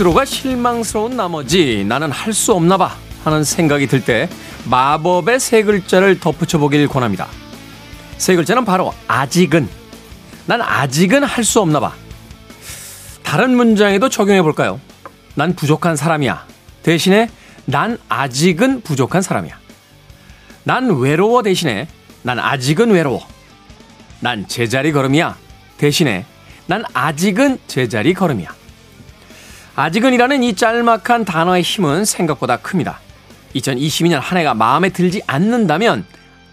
스스로가 0.00 0.24
실망스러운 0.24 1.14
나머지 1.14 1.84
나는 1.86 2.10
할 2.10 2.32
수 2.32 2.54
없나 2.54 2.78
봐 2.78 2.96
하는 3.22 3.44
생각이 3.44 3.86
들 3.86 4.02
때 4.02 4.30
마법의 4.64 5.38
세 5.38 5.62
글자를 5.62 6.18
덧붙여 6.20 6.56
보길 6.56 6.88
권합니다. 6.88 7.28
세 8.16 8.34
글자는 8.34 8.64
바로 8.64 8.94
아직은. 9.08 9.68
난 10.46 10.62
아직은 10.62 11.22
할 11.24 11.44
수 11.44 11.60
없나 11.60 11.80
봐. 11.80 11.92
다른 13.22 13.54
문장에도 13.54 14.08
적용해 14.08 14.40
볼까요? 14.40 14.80
난 15.34 15.54
부족한 15.54 15.96
사람이야. 15.96 16.46
대신에 16.82 17.28
난 17.66 17.98
아직은 18.08 18.80
부족한 18.80 19.20
사람이야. 19.20 19.58
난 20.64 20.98
외로워 20.98 21.42
대신에 21.42 21.88
난 22.22 22.38
아직은 22.38 22.90
외로워. 22.90 23.26
난 24.20 24.48
제자리 24.48 24.92
걸음이야. 24.92 25.36
대신에 25.76 26.24
난 26.66 26.84
아직은 26.94 27.58
제자리 27.66 28.14
걸음이야. 28.14 28.59
아직은이라는 29.76 30.42
이 30.42 30.54
짤막한 30.54 31.24
단어의 31.24 31.62
힘은 31.62 32.04
생각보다 32.04 32.56
큽니다. 32.58 33.00
2022년 33.54 34.20
한 34.20 34.38
해가 34.38 34.54
마음에 34.54 34.90
들지 34.90 35.22
않는다면 35.26 36.04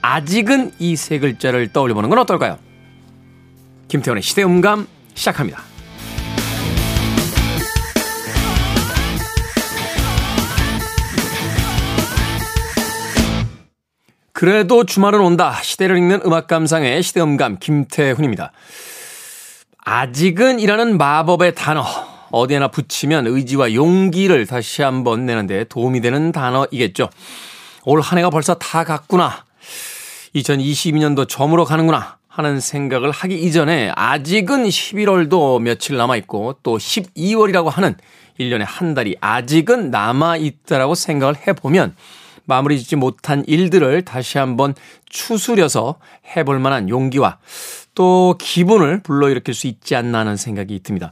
아직은 0.02 0.74
이 0.80 0.96
세 0.96 1.20
글자를 1.20 1.72
떠올려 1.74 1.94
보는 1.94 2.10
건 2.10 2.20
어떨까요? 2.20 2.58
김태원의 3.88 4.24
시대음감 4.24 4.88
시작합니다. 5.14 5.62
그래도 14.34 14.86
주말은 14.86 15.20
온다. 15.20 15.58
시대를 15.64 15.98
읽는 15.98 16.22
음악 16.26 16.48
감상의 16.48 17.02
시대음감 17.02 17.58
김태훈입니다. 17.60 18.52
아직은 19.84 20.60
이라는 20.60 20.98
마법의 20.98 21.56
단어. 21.56 21.84
어디에나 22.32 22.70
붙이면 22.70 23.28
의지와 23.28 23.74
용기를 23.74 24.46
다시 24.46 24.82
한번 24.82 25.26
내는데 25.26 25.64
도움이 25.66 26.02
되는 26.02 26.32
단어이겠죠. 26.32 27.10
올 27.86 28.02
한 28.02 28.20
해가 28.20 28.30
벌써 28.30 28.54
다 28.56 28.84
갔구나. 28.84 29.46
2022년도 30.36 31.28
저물어 31.28 31.64
가는구나 31.66 32.18
하는 32.28 32.60
생각을 32.60 33.12
하기 33.12 33.36
이전에 33.40 33.92
아직은 33.96 34.66
11월도 34.66 35.62
며칠 35.62 35.98
남아있고 35.98 36.58
또 36.62 36.78
12월이라고 36.78 37.70
하는 37.70 37.96
1년의 38.40 38.66
한 38.68 38.94
달이 38.94 39.16
아직은 39.20 39.90
남아있다라고 39.90 40.94
생각을 40.94 41.36
해보면 41.48 41.96
마무리 42.48 42.80
짓지 42.80 42.96
못한 42.96 43.44
일들을 43.46 44.04
다시 44.04 44.38
한번 44.40 44.74
추스려서 45.08 46.00
해볼 46.36 46.60
만한 46.60 46.90
용기와 46.90 47.38
또 47.94 48.36
기분을 48.40 49.02
불러일으킬 49.04 49.54
수 49.54 49.68
있지 49.68 49.96
않나 49.96 50.20
하는 50.20 50.38
생각이 50.38 50.80
듭니다. 50.82 51.12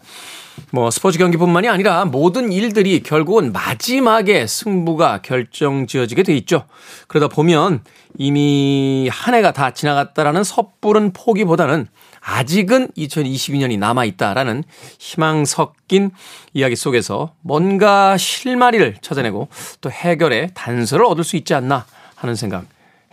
뭐 0.71 0.89
스포츠 0.91 1.17
경기뿐만이 1.17 1.67
아니라 1.67 2.05
모든 2.05 2.51
일들이 2.51 3.03
결국은 3.03 3.51
마지막에 3.51 4.47
승부가 4.47 5.21
결정 5.21 5.87
지어지게 5.87 6.23
돼 6.23 6.35
있죠. 6.37 6.65
그러다 7.07 7.27
보면 7.27 7.81
이미 8.17 9.09
한 9.11 9.35
해가 9.35 9.51
다 9.51 9.71
지나갔다라는 9.71 10.43
섣부른 10.43 11.11
포기보다는 11.13 11.87
아직은 12.27 12.89
2022년이 12.97 13.77
남아있다라는 13.77 14.63
희망 14.97 15.45
섞인 15.45 16.09
이야기 16.53 16.75
속에서 16.75 17.33
뭔가 17.41 18.17
실마리를 18.17 18.95
찾아내고 18.99 19.47
또 19.81 19.91
해결의 19.91 20.49
단서를 20.55 21.05
얻을 21.05 21.23
수 21.23 21.35
있지 21.35 21.53
않나 21.53 21.85
하는 22.15 22.35
생각 22.35 22.65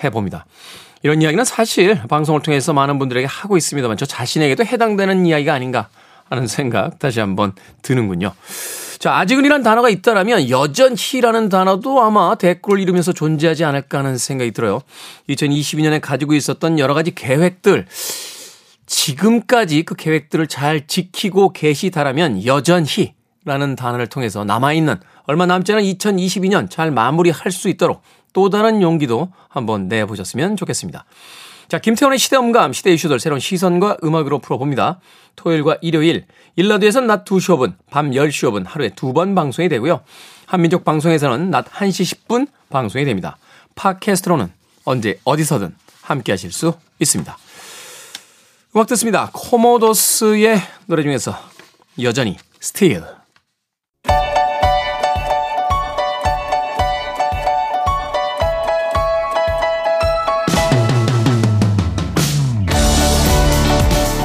해봅니다. 0.03 0.47
이런 1.03 1.21
이야기는 1.21 1.45
사실 1.45 2.01
방송을 2.09 2.41
통해서 2.43 2.73
많은 2.73 2.99
분들에게 2.99 3.27
하고 3.27 3.59
있습니다만 3.59 3.99
저 3.99 4.07
자신에게도 4.07 4.65
해당되는 4.65 5.27
이야기가 5.27 5.53
아닌가 5.53 5.89
하는 6.31 6.47
생각 6.47 6.99
다시 6.99 7.21
한번 7.21 7.53
드는군요. 7.83 8.33
자, 8.99 9.17
아직은 9.17 9.45
이란 9.45 9.63
단어가 9.63 9.91
있다라면 9.91 10.49
여전히라는 10.49 11.49
단어도 11.49 12.01
아마 12.01 12.37
댓글을 12.37 12.81
이루면서 12.81 13.13
존재하지 13.13 13.65
않을까 13.65 13.99
하는 13.99 14.17
생각이 14.17 14.53
들어요. 14.53 14.81
2022년에 15.29 16.01
가지고 16.01 16.35
있었던 16.35 16.79
여러 16.79 16.95
가지 16.95 17.13
계획들, 17.13 17.87
지금까지 18.93 19.85
그 19.85 19.95
계획들을 19.95 20.47
잘 20.49 20.87
지키고 20.87 21.53
계시다라면 21.55 22.45
여전히 22.45 23.15
라는 23.45 23.75
단어를 23.75 24.07
통해서 24.07 24.45
남아있는 24.45 25.01
얼마 25.25 25.47
남지 25.47 25.73
않은 25.73 25.83
2022년 25.83 26.71
잘 26.71 26.91
마무리할 26.91 27.51
수 27.51 27.69
있도록 27.71 28.03
또 28.33 28.51
다른 28.51 28.83
용기도 28.83 29.33
한번 29.49 29.89
내보셨으면 29.89 30.57
좋겠습니다. 30.57 31.05
자, 31.69 31.79
김태원의 31.79 32.19
시대음감, 32.19 32.75
시대 32.75 32.93
이슈들 32.93 33.19
새로운 33.19 33.41
시선과 33.41 33.97
음악으로 34.05 34.41
풀어봅니다. 34.41 35.01
토요일과 35.37 35.79
일요일, 35.81 36.27
일라디오에서는 36.57 37.09
낮 37.09 37.25
2시 37.25 37.57
5분, 37.57 37.75
밤 37.91 38.11
10시 38.11 38.51
5분 38.51 38.65
하루에 38.67 38.91
두 38.91 39.15
번 39.15 39.35
방송이 39.35 39.71
되고요. 39.71 40.03
한민족 40.45 40.85
방송에서는 40.85 41.51
낮 41.51 41.65
1시 41.65 42.27
10분 42.29 42.47
방송이 42.69 43.07
됩니다. 43.07 43.39
팟캐스트로는 43.75 44.53
언제 44.85 45.19
어디서든 45.25 45.75
함께 46.03 46.33
하실 46.33 46.53
수 46.53 46.75
있습니다. 46.99 47.39
음악 48.75 48.87
듣습니다. 48.89 49.29
Commodores의 49.35 50.59
노래 50.87 51.03
중에서 51.03 51.37
여전히 52.01 52.39
Still. 52.59 53.22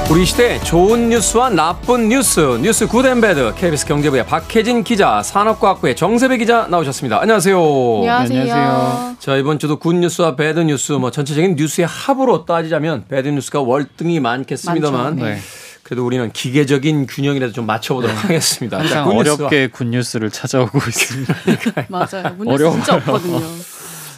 우리 0.10 0.26
시대 0.26 0.58
좋은 0.60 1.10
뉴스와 1.10 1.50
나쁜 1.50 2.08
뉴스, 2.08 2.40
뉴스 2.62 2.88
good 2.88 3.12
and 3.12 3.31
bad, 3.31 3.56
KBS 3.58 3.86
경제부의 3.86 4.26
박혜진 4.26 4.86
기자, 4.86 5.22
산업과학부의 5.22 5.98
정세배 5.98 6.38
기자 6.38 6.66
나오셨습니다. 6.68 7.20
안녕하세요. 7.22 7.58
안녕하세요. 7.58 8.42
안녕하세요. 8.42 9.16
자, 9.20 9.36
이번 9.36 9.60
주도 9.60 9.76
good 9.76 9.94
news와 9.98 10.38
bad 10.38 10.62
news, 10.62 10.94
뭐 10.94 11.12
전체적인 11.12 11.56
뉴스의 11.58 11.88
합으로 11.88 12.46
따지자면 12.46 13.04
bad 13.10 13.28
news가 13.28 13.60
월등히 13.60 14.22
많겠습니다만. 14.22 15.18
네. 15.18 15.40
그래도 15.84 16.06
우리는 16.06 16.32
기계적인 16.32 17.08
균형이라도 17.08 17.52
좀 17.52 17.66
맞춰보도록 17.66 18.16
네. 18.16 18.22
하겠습니다. 18.22 18.80
항상 18.80 19.08
어렵게 19.10 19.68
good 19.68 19.88
news를 19.88 20.32
찾아오고 20.32 20.78
있습니다. 20.88 21.34
맞아요. 21.90 22.34
어려워 22.46 22.72
진짜 22.72 22.96
없거든요. 22.96 23.42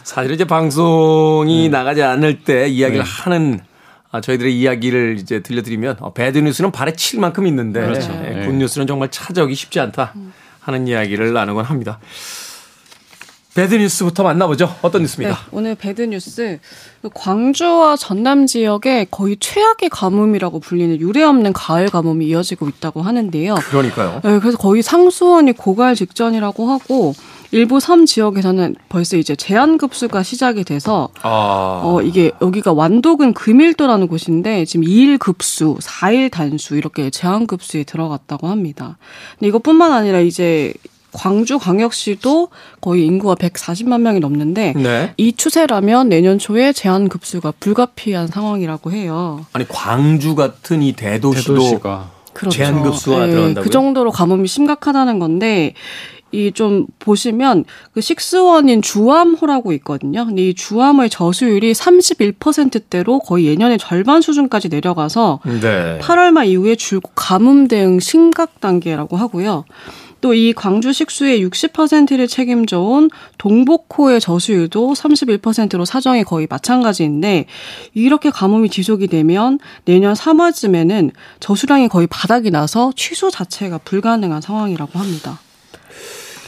사실 0.04 0.30
이제 0.30 0.44
방송이 0.44 1.66
음. 1.66 1.70
나가지 1.72 2.02
않을 2.02 2.44
때 2.44 2.68
이야기를 2.68 3.04
네. 3.04 3.10
하는 3.10 3.60
아, 4.12 4.20
저희들의 4.20 4.58
이야기를 4.58 5.18
이제 5.18 5.40
들려드리면 5.40 5.98
어, 6.00 6.12
bad 6.12 6.38
news는 6.38 6.72
발에 6.72 6.92
칠 6.94 7.20
만큼 7.20 7.46
있는데 7.46 7.80
그렇죠. 7.80 8.12
네, 8.12 8.30
네. 8.34 8.46
good 8.46 8.52
news는 8.54 8.86
정말 8.86 9.10
찾아오기 9.10 9.54
쉽지 9.54 9.78
않다 9.78 10.14
하는 10.60 10.88
이야기를 10.88 11.32
나누곤 11.32 11.64
합니다. 11.64 12.00
bad 13.60 13.74
news부터 13.74 14.22
만나보죠. 14.22 14.74
어떤 14.80 15.02
뉴스입니까? 15.02 15.34
네, 15.38 15.48
오늘 15.52 15.74
bad 15.74 16.00
news 16.00 16.58
그 17.02 17.10
광주와 17.12 17.96
전남 17.96 18.46
지역에 18.46 19.06
거의 19.10 19.36
최악의 19.38 19.90
가뭄이라고 19.90 20.60
불리는 20.60 20.98
유례 20.98 21.22
없는 21.22 21.52
가을 21.52 21.90
가뭄이 21.90 22.24
이어지고 22.24 22.70
있다고 22.70 23.02
하는데요. 23.02 23.56
그러니까요. 23.56 24.22
네, 24.24 24.38
그래서 24.38 24.56
거의 24.56 24.82
상수원이 24.82 25.52
고갈 25.52 25.94
직전이라고 25.94 26.70
하고 26.70 27.12
일부 27.50 27.80
섬 27.80 28.06
지역에서는 28.06 28.76
벌써 28.88 29.18
이제 29.18 29.36
제한 29.36 29.76
급수가 29.76 30.22
시작이 30.22 30.64
돼서 30.64 31.10
아. 31.20 31.82
어 31.84 32.00
이게 32.02 32.30
여기가 32.40 32.72
완도군 32.72 33.34
금일도라는 33.34 34.08
곳인데 34.08 34.64
지금 34.64 34.86
2일 34.86 35.18
급수, 35.18 35.76
4일 35.82 36.30
단수 36.30 36.76
이렇게 36.76 37.10
제한 37.10 37.46
급수에 37.46 37.84
들어갔다고 37.84 38.48
합니다. 38.48 38.96
근데 39.38 39.48
이것뿐만 39.48 39.92
아니라 39.92 40.20
이제 40.20 40.72
광주 41.12 41.58
광역시도 41.58 42.48
거의 42.80 43.04
인구가 43.06 43.34
140만 43.34 44.00
명이 44.00 44.20
넘는데 44.20 44.74
네. 44.76 45.14
이 45.16 45.32
추세라면 45.32 46.08
내년 46.08 46.38
초에 46.38 46.72
제한 46.72 47.08
급수가 47.08 47.52
불가피한 47.60 48.28
상황이라고 48.28 48.92
해요. 48.92 49.44
아니 49.52 49.66
광주 49.68 50.34
같은 50.34 50.82
이 50.82 50.92
대도시도 50.92 51.54
대도시가. 51.54 52.10
그렇죠. 52.32 52.56
제한 52.56 52.82
급수가 52.82 53.26
네, 53.26 53.30
들어간다고요? 53.32 53.64
그 53.64 53.70
정도로 53.70 54.10
가뭄이 54.10 54.46
심각하다는 54.46 55.18
건데 55.18 55.74
이 56.32 56.52
좀 56.54 56.86
보시면 57.00 57.64
그 57.92 58.00
식스원인 58.00 58.82
주암호라고 58.82 59.72
있거든요. 59.74 60.24
근데 60.24 60.48
이 60.48 60.54
주암의 60.54 61.10
저수율이 61.10 61.72
31%대로 61.72 63.18
거의 63.18 63.46
예년의 63.46 63.78
절반 63.78 64.20
수준까지 64.22 64.68
내려가서 64.68 65.40
네. 65.44 65.98
8월 66.00 66.30
말 66.30 66.46
이후에 66.46 66.76
줄곧 66.76 67.10
가뭄 67.16 67.66
대응 67.66 67.98
심각 67.98 68.60
단계라고 68.60 69.16
하고요. 69.16 69.64
또 70.20 70.34
이 70.40 70.52
광주 70.52 70.92
식수의 70.92 71.44
60%를 71.46 72.26
책임져 72.26 72.80
온 72.80 73.10
동복호의 73.38 74.20
저수율도 74.20 74.94
31%로 74.94 75.84
사정이 75.84 76.24
거의 76.24 76.46
마찬가지인데 76.48 77.46
이렇게 77.94 78.30
가뭄이 78.30 78.70
지속이 78.70 79.08
되면 79.08 79.58
내년 79.84 80.14
3월쯤에는 80.14 81.10
저수량이 81.40 81.88
거의 81.88 82.06
바닥이 82.06 82.50
나서 82.50 82.92
취소 82.96 83.30
자체가 83.30 83.78
불가능한 83.78 84.40
상황이라고 84.40 84.98
합니다. 84.98 85.40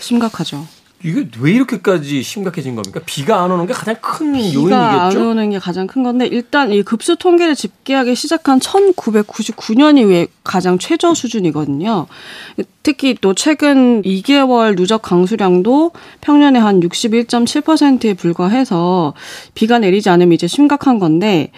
심각하죠. 0.00 0.66
이게 1.04 1.28
왜 1.40 1.52
이렇게까지 1.52 2.22
심각해진 2.22 2.76
겁니까? 2.76 3.00
비가 3.04 3.42
안 3.42 3.50
오는 3.50 3.66
게 3.66 3.72
가장 3.72 3.96
큰 4.00 4.32
비가 4.34 4.54
요인이겠죠? 4.54 4.74
안 4.76 5.16
오는 5.16 5.50
게 5.50 5.58
가장 5.58 5.86
큰 5.86 6.02
건데 6.02 6.26
일단 6.26 6.72
이 6.72 6.82
급수 6.82 7.16
통계를 7.16 7.54
집계하기 7.56 8.14
시작한 8.14 8.60
1999년 8.60 9.98
이후에 9.98 10.28
가장 10.44 10.78
최저 10.78 11.14
수준이거든요. 11.14 12.06
특히 12.82 13.16
또 13.20 13.34
최근 13.34 14.02
2개월 14.02 14.76
누적 14.76 15.02
강수량도 15.02 15.90
평년에 16.20 16.58
한 16.58 16.80
61.7%에 16.80 18.14
불과해서 18.14 19.14
비가 19.54 19.78
내리지 19.78 20.08
않으면 20.08 20.32
이제 20.32 20.46
심각한 20.46 20.98
건데 20.98 21.50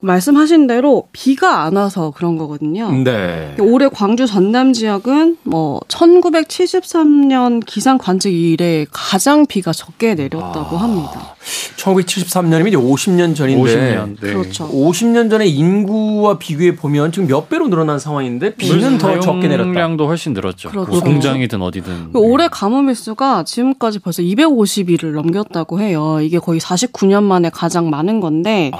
말씀하신 0.00 0.66
대로 0.66 1.08
비가 1.12 1.62
안 1.62 1.76
와서 1.76 2.12
그런 2.14 2.36
거거든요. 2.36 2.90
네. 2.92 3.56
올해 3.58 3.88
광주 3.88 4.26
전남 4.26 4.72
지역은 4.72 5.38
뭐 5.42 5.80
1973년 5.88 7.64
기상 7.66 7.98
관측 7.98 8.32
이래 8.32 8.86
가장 8.92 9.46
비가 9.46 9.72
적게 9.72 10.14
내렸다고 10.14 10.76
아. 10.76 10.82
합니다. 10.82 11.34
1973년이면 11.76 12.68
이제 12.68 12.76
50년 12.76 13.34
전인데 13.34 13.96
50년. 13.96 14.20
네. 14.20 14.32
그렇죠. 14.32 14.68
50년 14.70 15.30
전에 15.30 15.46
인구와 15.46 16.38
비교해 16.38 16.76
보면 16.76 17.12
지금 17.12 17.26
몇 17.26 17.48
배로 17.48 17.68
늘어난 17.68 17.98
상황인데 17.98 18.54
비는 18.54 18.98
더 18.98 19.18
적게 19.20 19.48
내렸다. 19.48 19.70
량도 19.70 20.06
훨씬 20.06 20.32
늘었죠. 20.32 20.70
그렇죠. 20.70 20.90
뭐 20.90 21.00
공장이든 21.00 21.60
어디든. 21.62 22.12
그 22.12 22.18
올해 22.18 22.48
가뭄 22.48 22.88
일수가 22.88 23.44
지금까지 23.44 23.98
벌써 24.00 24.22
250일을 24.22 25.12
넘겼다고 25.12 25.80
해요. 25.80 26.18
이게 26.20 26.38
거의 26.38 26.60
49년 26.60 27.22
만에 27.22 27.50
가장 27.50 27.90
많은 27.90 28.20
건데 28.20 28.70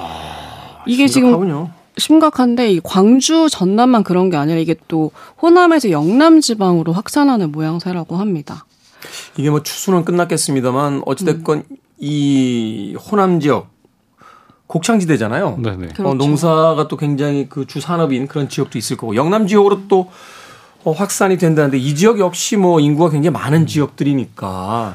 이게 0.89 1.07
지금 1.07 1.29
심각하군요. 1.29 1.71
심각한데 1.97 2.73
이 2.73 2.81
광주 2.83 3.49
전남만 3.51 4.05
그런 4.05 4.31
게 4.31 4.37
아니라 4.37 4.59
이게 4.59 4.75
또 4.89 5.11
호남에서 5.43 5.91
영남 5.91 6.41
지방으로 6.41 6.93
확산하는 6.93 7.53
모양새라고 7.53 8.17
합니다. 8.17 8.65
이게 9.37 9.51
뭐 9.51 9.63
추수는 9.63 10.05
끝났겠습니다만 10.05 11.03
어찌됐건 11.07 11.65
음. 11.71 11.77
이 11.99 12.97
호남 13.11 13.41
지역 13.41 13.69
곡창지대잖아요. 14.69 15.59
네네. 15.63 15.89
그렇죠. 15.89 16.09
어, 16.09 16.15
농사가 16.15 16.89
또 16.89 16.97
굉장히 16.97 17.49
그 17.49 17.67
주산업인 17.67 18.29
그런 18.29 18.49
지역도 18.49 18.79
있을 18.79 18.97
거고 18.97 19.17
영남 19.17 19.47
지역으로 19.47 19.89
또 19.89 20.09
어, 20.85 20.93
확산이 20.93 21.39
된다는데 21.39 21.79
이 21.79 21.95
지역 21.95 22.19
역시 22.21 22.57
뭐 22.57 22.79
인구가 22.79 23.11
굉장히 23.11 23.33
많은 23.33 23.67
지역들이니까 23.67 24.95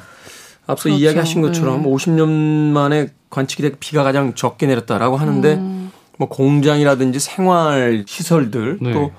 앞서 0.67 0.83
그렇죠. 0.83 0.99
이야기하신 1.01 1.41
것처럼 1.41 1.83
네. 1.83 1.89
50년 1.89 2.29
만에 2.71 3.09
관측이 3.29 3.63
된 3.63 3.75
비가 3.79 4.03
가장 4.03 4.33
적게 4.35 4.67
내렸다라고 4.67 5.17
하는데 5.17 5.53
음. 5.55 5.82
뭐 6.17 6.27
공장이라든지 6.29 7.19
생활 7.19 8.03
시설들 8.07 8.77
네. 8.81 8.93
또 8.93 9.11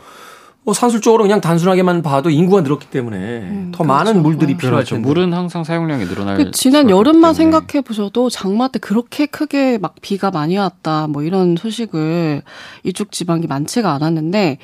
뭐 0.65 0.73
산술적으로 0.73 1.23
그냥 1.25 1.43
단순하게만 1.43 2.01
봐도 2.03 2.31
인구가 2.31 2.63
늘었기 2.63 2.89
때문에 2.89 3.69
더 3.73 3.85
많은 3.85 4.23
물들이 4.23 4.57
필요할 4.57 4.79
그렇죠. 4.79 4.95
텐데 4.95 5.07
물은 5.09 5.35
항상 5.35 5.63
사용량이 5.63 6.07
늘어날. 6.07 6.39
그 6.39 6.51
지난 6.53 6.89
여름만. 6.91 7.35
생각해 7.35 7.81
보셔도 7.83 8.31
장마 8.31 8.69
때 8.69 8.79
그렇게 8.79 9.27
크게 9.27 9.77
막 9.79 9.97
비가 10.01 10.31
많이 10.31 10.57
왔다 10.57 11.07
뭐 11.09 11.23
이런 11.23 11.57
소식을 11.57 12.43
이쪽 12.85 13.13
지방이 13.13 13.47
많지가 13.47 13.93
않았는데 13.93 14.59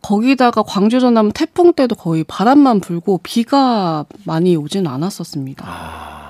거기다가 0.00 0.62
광주 0.62 1.00
전남 1.00 1.32
태풍 1.32 1.72
때도 1.72 1.96
거의 1.96 2.24
바람만 2.24 2.80
불고 2.80 3.18
비가 3.22 4.04
많이 4.24 4.54
오진 4.54 4.86
않았었습니다. 4.86 6.23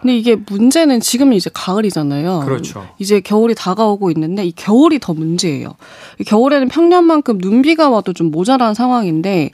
근데 0.00 0.16
이게 0.16 0.34
문제는 0.34 1.00
지금 1.00 1.32
이제 1.32 1.50
가을이잖아요. 1.52 2.40
그렇죠. 2.44 2.88
이제 2.98 3.20
겨울이 3.20 3.54
다가오고 3.54 4.10
있는데 4.12 4.44
이 4.46 4.52
겨울이 4.52 4.98
더 4.98 5.12
문제예요. 5.12 5.74
이 6.18 6.24
겨울에는 6.24 6.68
평년만큼 6.68 7.38
눈비가 7.38 7.90
와도 7.90 8.12
좀 8.12 8.30
모자란 8.30 8.74
상황인데 8.74 9.50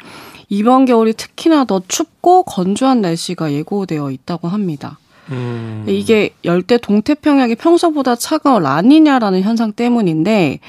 이번 0.48 0.84
겨울이 0.84 1.14
특히나 1.14 1.64
더 1.64 1.82
춥고 1.88 2.44
건조한 2.44 3.00
날씨가 3.00 3.52
예고되어 3.52 4.10
있다고 4.12 4.46
합니다. 4.46 4.98
음. 5.31 5.84
이게 5.88 6.31
열대 6.44 6.78
동태평양이 6.78 7.56
평소보다 7.56 8.14
차가운 8.14 8.62
라니냐라는 8.62 9.43
현상 9.43 9.72
때문인데 9.72 10.60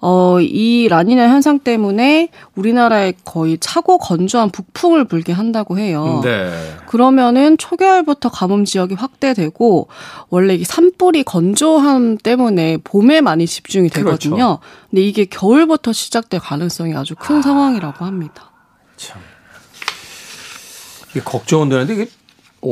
어, 0.00 0.38
이 0.40 0.88
라니냐 0.88 1.28
현상 1.28 1.58
때문에 1.58 2.28
우리나라에 2.54 3.14
거의 3.24 3.58
차고 3.58 3.98
건조한 3.98 4.50
북풍을 4.50 5.04
불게 5.04 5.32
한다고 5.32 5.78
해요. 5.78 6.20
네. 6.22 6.52
그러면은 6.86 7.56
초겨울부터 7.58 8.30
가뭄 8.30 8.64
지역이 8.64 8.94
확대되고 8.94 9.88
원래 10.28 10.54
이 10.54 10.64
산불이 10.64 11.24
건조함 11.24 12.18
때문에 12.18 12.78
봄에 12.84 13.20
많이 13.20 13.46
집중이 13.46 13.88
되거든요. 13.90 14.36
그렇죠. 14.36 14.58
근데 14.90 15.02
이게 15.02 15.24
겨울부터 15.24 15.92
시작될 15.92 16.40
가능성이 16.40 16.94
아주 16.94 17.14
큰 17.14 17.42
상황이라고 17.42 18.04
합니다. 18.04 18.52
참. 18.96 19.20
이게 21.10 21.20
걱정은 21.20 21.68
되는데 21.70 21.94
이게 21.94 22.08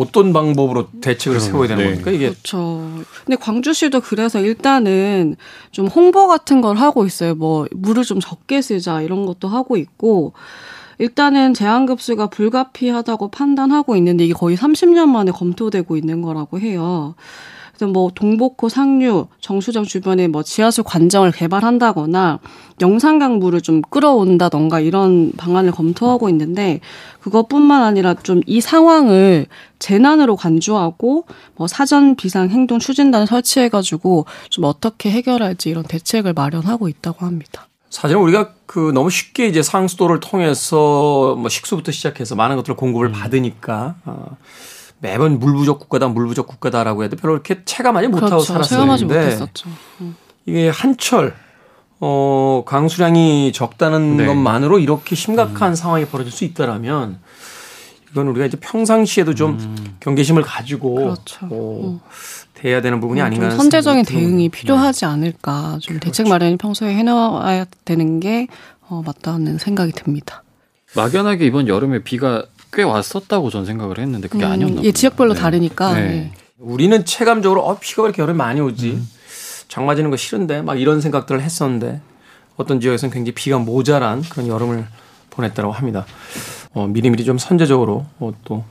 어떤 0.00 0.32
방법으로 0.32 0.88
대책을 1.00 1.40
세워야 1.40 1.68
되는 1.68 1.84
네. 1.84 1.90
겁니까? 1.90 2.10
이게 2.10 2.30
그렇죠. 2.30 2.88
근데 3.24 3.36
광주시도 3.36 4.00
그래서 4.00 4.40
일단은 4.40 5.36
좀 5.70 5.86
홍보 5.86 6.26
같은 6.26 6.60
걸 6.60 6.76
하고 6.76 7.04
있어요. 7.06 7.34
뭐 7.34 7.66
물을 7.72 8.02
좀 8.04 8.20
적게 8.20 8.62
쓰자 8.62 9.02
이런 9.02 9.26
것도 9.26 9.48
하고 9.48 9.76
있고 9.76 10.32
일단은 10.98 11.54
제한급수가 11.54 12.28
불가피하다고 12.28 13.28
판단하고 13.30 13.96
있는데 13.96 14.24
이게 14.24 14.32
거의 14.32 14.56
30년 14.56 15.08
만에 15.08 15.32
검토되고 15.32 15.96
있는 15.96 16.22
거라고 16.22 16.60
해요. 16.60 17.14
그래서 17.76 17.92
뭐 17.92 18.10
동복호 18.14 18.68
상류 18.68 19.26
정수정 19.40 19.84
주변에 19.84 20.28
뭐 20.28 20.42
지하수 20.42 20.84
관정을 20.84 21.32
개발한다거나 21.32 22.38
영산 22.80 23.18
강 23.18 23.38
물을 23.38 23.60
좀 23.60 23.82
끌어온다던가 23.82 24.80
이런 24.80 25.32
방안을 25.36 25.72
검토하고 25.72 26.28
있는데 26.28 26.80
그것뿐만 27.20 27.82
아니라 27.82 28.14
좀 28.14 28.44
이 28.46 28.60
상황을 28.60 29.46
재난으로 29.78 30.36
간주하고 30.36 31.26
뭐 31.56 31.66
사전 31.66 32.14
비상 32.16 32.50
행동 32.50 32.78
추진단 32.78 33.26
설치해 33.26 33.68
가지고 33.68 34.26
좀 34.48 34.64
어떻게 34.64 35.10
해결할지 35.10 35.70
이런 35.70 35.84
대책을 35.84 36.32
마련하고 36.32 36.88
있다고 36.88 37.24
합니다. 37.26 37.68
사실은 37.90 38.22
우리가 38.22 38.50
그 38.66 38.90
너무 38.92 39.10
쉽게 39.10 39.46
이제 39.46 39.62
상수도를 39.62 40.20
통해서 40.20 41.36
뭐 41.38 41.48
식수부터 41.48 41.92
시작해서 41.92 42.34
많은 42.34 42.56
것들을 42.56 42.76
공급을 42.76 43.12
받으니까 43.12 43.94
어, 44.04 44.36
매번 45.00 45.38
물 45.38 45.54
부족 45.54 45.78
국가다 45.80 46.08
물 46.08 46.26
부족 46.26 46.46
국가다라고 46.46 47.04
해도 47.04 47.16
별로 47.16 47.34
이렇게 47.34 47.62
체감하지 47.64 48.08
못하고 48.08 48.42
그렇죠. 48.42 48.52
살았었는데 48.64 49.04
못했었죠. 49.04 49.68
음. 50.00 50.16
이게 50.46 50.68
한철 50.68 51.34
어 52.00 52.64
강수량이 52.66 53.52
적다는 53.52 54.16
네. 54.18 54.26
것만으로 54.26 54.78
이렇게 54.78 55.14
심각한 55.14 55.74
상황이 55.76 56.04
벌어질 56.06 56.32
수 56.32 56.44
있다라면 56.44 57.20
이건 58.10 58.28
우리가 58.28 58.46
이제 58.46 58.56
평상시에도 58.60 59.34
좀 59.34 59.76
경계심을 60.00 60.42
가지고 60.42 60.94
그렇죠. 60.94 61.48
어, 61.50 62.00
돼야 62.54 62.80
되는 62.80 63.00
부분이 63.00 63.20
음, 63.20 63.26
아닌가 63.26 63.46
하는 63.46 63.56
선제적인 63.56 64.04
대응이. 64.04 64.48
필요하지 64.50 65.04
않을까. 65.04 65.78
좀 65.80 65.98
대책 65.98 66.28
마련이 66.28 66.56
평소에 66.56 66.94
해놔야 66.94 67.66
되는 67.84 68.20
게 68.20 68.46
어, 68.88 69.02
맞다는 69.04 69.58
생각이 69.58 69.92
듭니다. 69.92 70.42
막연하게 70.94 71.46
이번 71.46 71.66
여름에 71.66 72.04
비가 72.04 72.44
꽤 72.74 72.82
왔었다고 72.82 73.50
전 73.50 73.64
생각을 73.64 73.98
했는데 73.98 74.28
그게 74.28 74.44
음, 74.44 74.50
아니었나 74.50 74.82
예. 74.82 74.92
지역별로 74.92 75.34
네. 75.34 75.40
다르니까. 75.40 75.94
네. 75.94 76.00
예. 76.00 76.32
우리는 76.58 77.04
체감적으로 77.04 77.64
어 77.64 77.78
비가 77.78 78.02
왜 78.02 78.08
이렇게 78.08 78.22
여름에 78.22 78.36
많이 78.36 78.60
오지 78.60 78.90
음. 78.90 79.08
장 79.68 79.86
맞이는 79.86 80.10
거 80.10 80.16
싫은데 80.16 80.62
막 80.62 80.80
이런 80.80 81.00
생각들을 81.00 81.40
했었는데 81.40 82.00
어떤 82.56 82.80
지역에서는 82.80 83.12
굉장히 83.12 83.34
비가 83.34 83.58
모자란 83.58 84.22
그런 84.22 84.48
여름을 84.48 84.86
보냈다고 85.30 85.72
합니다. 85.72 86.06
어, 86.72 86.86
미리미리 86.86 87.24
좀 87.24 87.38
선제적으로 87.38 88.06
어, 88.18 88.32
또 88.44 88.64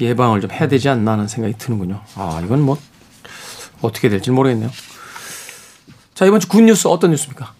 예방을 0.00 0.40
좀 0.40 0.50
해야 0.50 0.66
되지 0.68 0.88
않나 0.88 1.12
하는 1.12 1.28
생각이 1.28 1.56
드는군요. 1.58 2.00
아 2.16 2.40
이건 2.44 2.62
뭐 2.62 2.78
어떻게 3.80 4.08
될지 4.08 4.30
모르겠네요. 4.30 4.70
자 6.14 6.26
이번 6.26 6.40
주 6.40 6.48
good 6.48 6.68
news 6.68 6.88
어떤 6.88 7.10
뉴스입니까? 7.10 7.52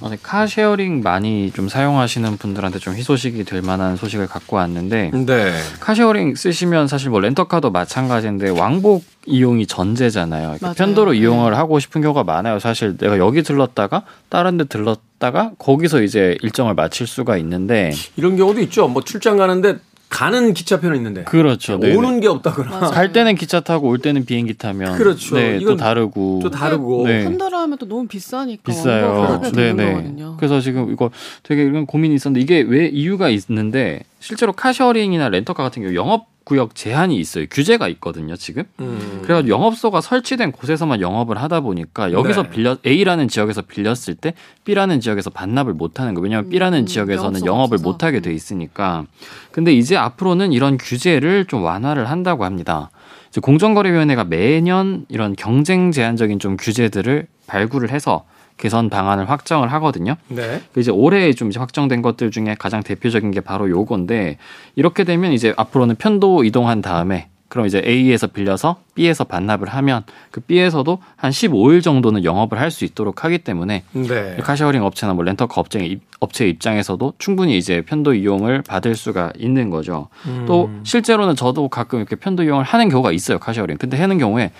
어, 0.00 0.08
네, 0.08 0.16
car 0.22 0.46
sharing 0.46 1.02
많이 1.02 1.50
좀 1.50 1.68
사용하시는 1.68 2.36
분들한테 2.36 2.78
좀 2.78 2.94
희소식이 2.94 3.44
될 3.44 3.62
만한 3.62 3.96
소식을 3.96 4.28
갖고 4.28 4.56
왔는데 4.56 5.10
네. 5.12 5.52
car 5.80 5.97
sharing 5.97 6.36
쓰시면 6.36 6.86
사실 6.86 7.10
뭐 7.10 7.18
렌터카도 7.20 7.70
마찬가지인데 7.70 8.50
왕복 8.50 9.04
이용이 9.26 9.66
전제잖아요. 9.66 10.42
그러니까 10.42 10.66
맞아요. 10.68 10.74
편도로 10.74 11.12
네. 11.12 11.18
이용을 11.18 11.56
하고 11.56 11.80
싶은 11.80 12.00
경우가 12.00 12.22
많아요. 12.22 12.60
사실 12.60 12.96
내가 12.96 13.18
여기 13.18 13.42
들렀다가 13.42 14.04
다른 14.28 14.56
데 14.56 14.64
들렀다가 14.64 15.52
거기서 15.58 16.02
이제 16.02 16.36
일정을 16.42 16.74
마칠 16.74 17.06
수가 17.06 17.36
있는데 17.38 17.92
이런 18.16 18.36
경우도 18.36 18.60
있죠. 18.60 18.86
뭐 18.86 19.02
출장 19.02 19.36
가는데 19.36 19.78
가는 20.08 20.54
기차표는 20.54 20.96
있는데 20.96 21.24
그렇죠. 21.24 21.78
네. 21.78 21.94
오는 21.94 22.20
게 22.20 22.28
없다거나 22.28 22.70
맞아요. 22.70 22.90
갈 22.90 23.12
때는 23.12 23.34
기차 23.34 23.60
타고 23.60 23.88
올 23.88 23.98
때는 23.98 24.24
비행기 24.24 24.54
타면 24.54 24.96
그렇죠. 24.96 25.36
네, 25.36 25.58
또 25.60 25.76
다르고 25.76 26.40
또 26.42 26.50
다르고 26.50 27.06
네. 27.06 27.24
편도로 27.24 27.56
하면 27.56 27.78
또 27.78 27.86
너무 27.86 28.06
비싸니까 28.06 28.62
비싸요. 28.64 29.40
되는 29.52 29.76
네네. 29.76 29.90
거거든요. 29.92 30.36
그래서 30.38 30.60
지금 30.60 30.90
이거 30.92 31.10
되게 31.42 31.62
이런 31.62 31.84
고민이 31.84 32.14
있었는데 32.14 32.40
이게 32.40 32.60
왜 32.66 32.86
이유가 32.86 33.28
있는데 33.28 34.00
실제로 34.20 34.52
카셔링이나 34.52 35.28
렌터카 35.28 35.62
같은 35.62 35.82
경우 35.82 35.94
영업 35.94 36.26
구역 36.48 36.74
제한이 36.74 37.14
있어요. 37.16 37.44
규제가 37.50 37.88
있거든요, 37.88 38.34
지금. 38.34 38.64
음. 38.80 39.20
그래서 39.22 39.46
영업소가 39.46 40.00
설치된 40.00 40.52
곳에서만 40.52 41.02
영업을 41.02 41.36
하다 41.36 41.60
보니까 41.60 42.10
여기서 42.10 42.44
네. 42.44 42.48
빌려 42.48 42.76
A라는 42.86 43.28
지역에서 43.28 43.60
빌렸을 43.60 44.14
때 44.14 44.32
B라는 44.64 45.00
지역에서 45.00 45.28
반납을 45.28 45.74
못 45.74 46.00
하는 46.00 46.14
거예요. 46.14 46.22
왜냐하면 46.24 46.48
B라는 46.48 46.78
음, 46.80 46.86
지역에서는 46.86 47.44
영업을 47.44 47.74
없어서. 47.74 47.86
못 47.86 48.02
하게 48.02 48.20
돼 48.20 48.32
있으니까. 48.32 49.04
근데 49.52 49.74
이제 49.74 49.98
앞으로는 49.98 50.54
이런 50.54 50.78
규제를 50.78 51.44
좀 51.44 51.62
완화를 51.64 52.08
한다고 52.08 52.46
합니다. 52.46 52.88
이제 53.28 53.42
공정거래위원회가 53.42 54.24
매년 54.24 55.04
이런 55.10 55.36
경쟁 55.36 55.92
제한적인 55.92 56.38
좀 56.38 56.56
규제들을 56.56 57.26
발굴을 57.46 57.90
해서 57.90 58.24
개선 58.58 58.90
방안을 58.90 59.30
확정을 59.30 59.72
하거든요. 59.74 60.16
네. 60.28 60.60
그 60.72 60.80
이제 60.80 60.90
올해 60.90 61.32
좀 61.32 61.48
이제 61.50 61.58
확정된 61.58 62.02
것들 62.02 62.30
중에 62.30 62.56
가장 62.58 62.82
대표적인 62.82 63.30
게 63.30 63.40
바로 63.40 63.70
요건데 63.70 64.36
이렇게 64.76 65.04
되면 65.04 65.32
이제 65.32 65.54
앞으로는 65.56 65.94
편도 65.96 66.44
이동한 66.44 66.82
다음에 66.82 67.28
그럼 67.48 67.64
이제 67.66 67.80
A에서 67.86 68.26
빌려서 68.26 68.76
B에서 68.94 69.24
반납을 69.24 69.68
하면 69.68 70.02
그 70.30 70.40
B에서도 70.40 70.98
한 71.16 71.30
15일 71.30 71.82
정도는 71.82 72.22
영업을 72.24 72.60
할 72.60 72.70
수 72.70 72.84
있도록 72.84 73.24
하기 73.24 73.38
때문에 73.38 73.84
네. 73.92 74.36
car 74.42 74.54
sharing 74.54 74.82
업체나 74.84 75.14
뭐 75.14 75.24
렌터카 75.24 75.58
업체 75.58 75.78
입- 75.86 76.02
업체 76.20 76.46
입장에서도 76.46 77.14
충분히 77.18 77.56
이제 77.56 77.80
편도 77.80 78.12
이용을 78.14 78.60
받을 78.62 78.94
수가 78.94 79.32
있는 79.38 79.70
거죠. 79.70 80.08
음. 80.26 80.44
또 80.46 80.68
실제로는 80.82 81.36
저도 81.36 81.68
가끔 81.68 82.00
이렇게 82.00 82.16
편도 82.16 82.42
이용을 82.42 82.64
하는 82.64 82.90
경우가 82.90 83.12
있어요 83.12 83.38
car 83.38 83.49
sharing. 83.49 83.78
근데 83.78 83.96
하는 83.96 84.18
경우에 84.18 84.50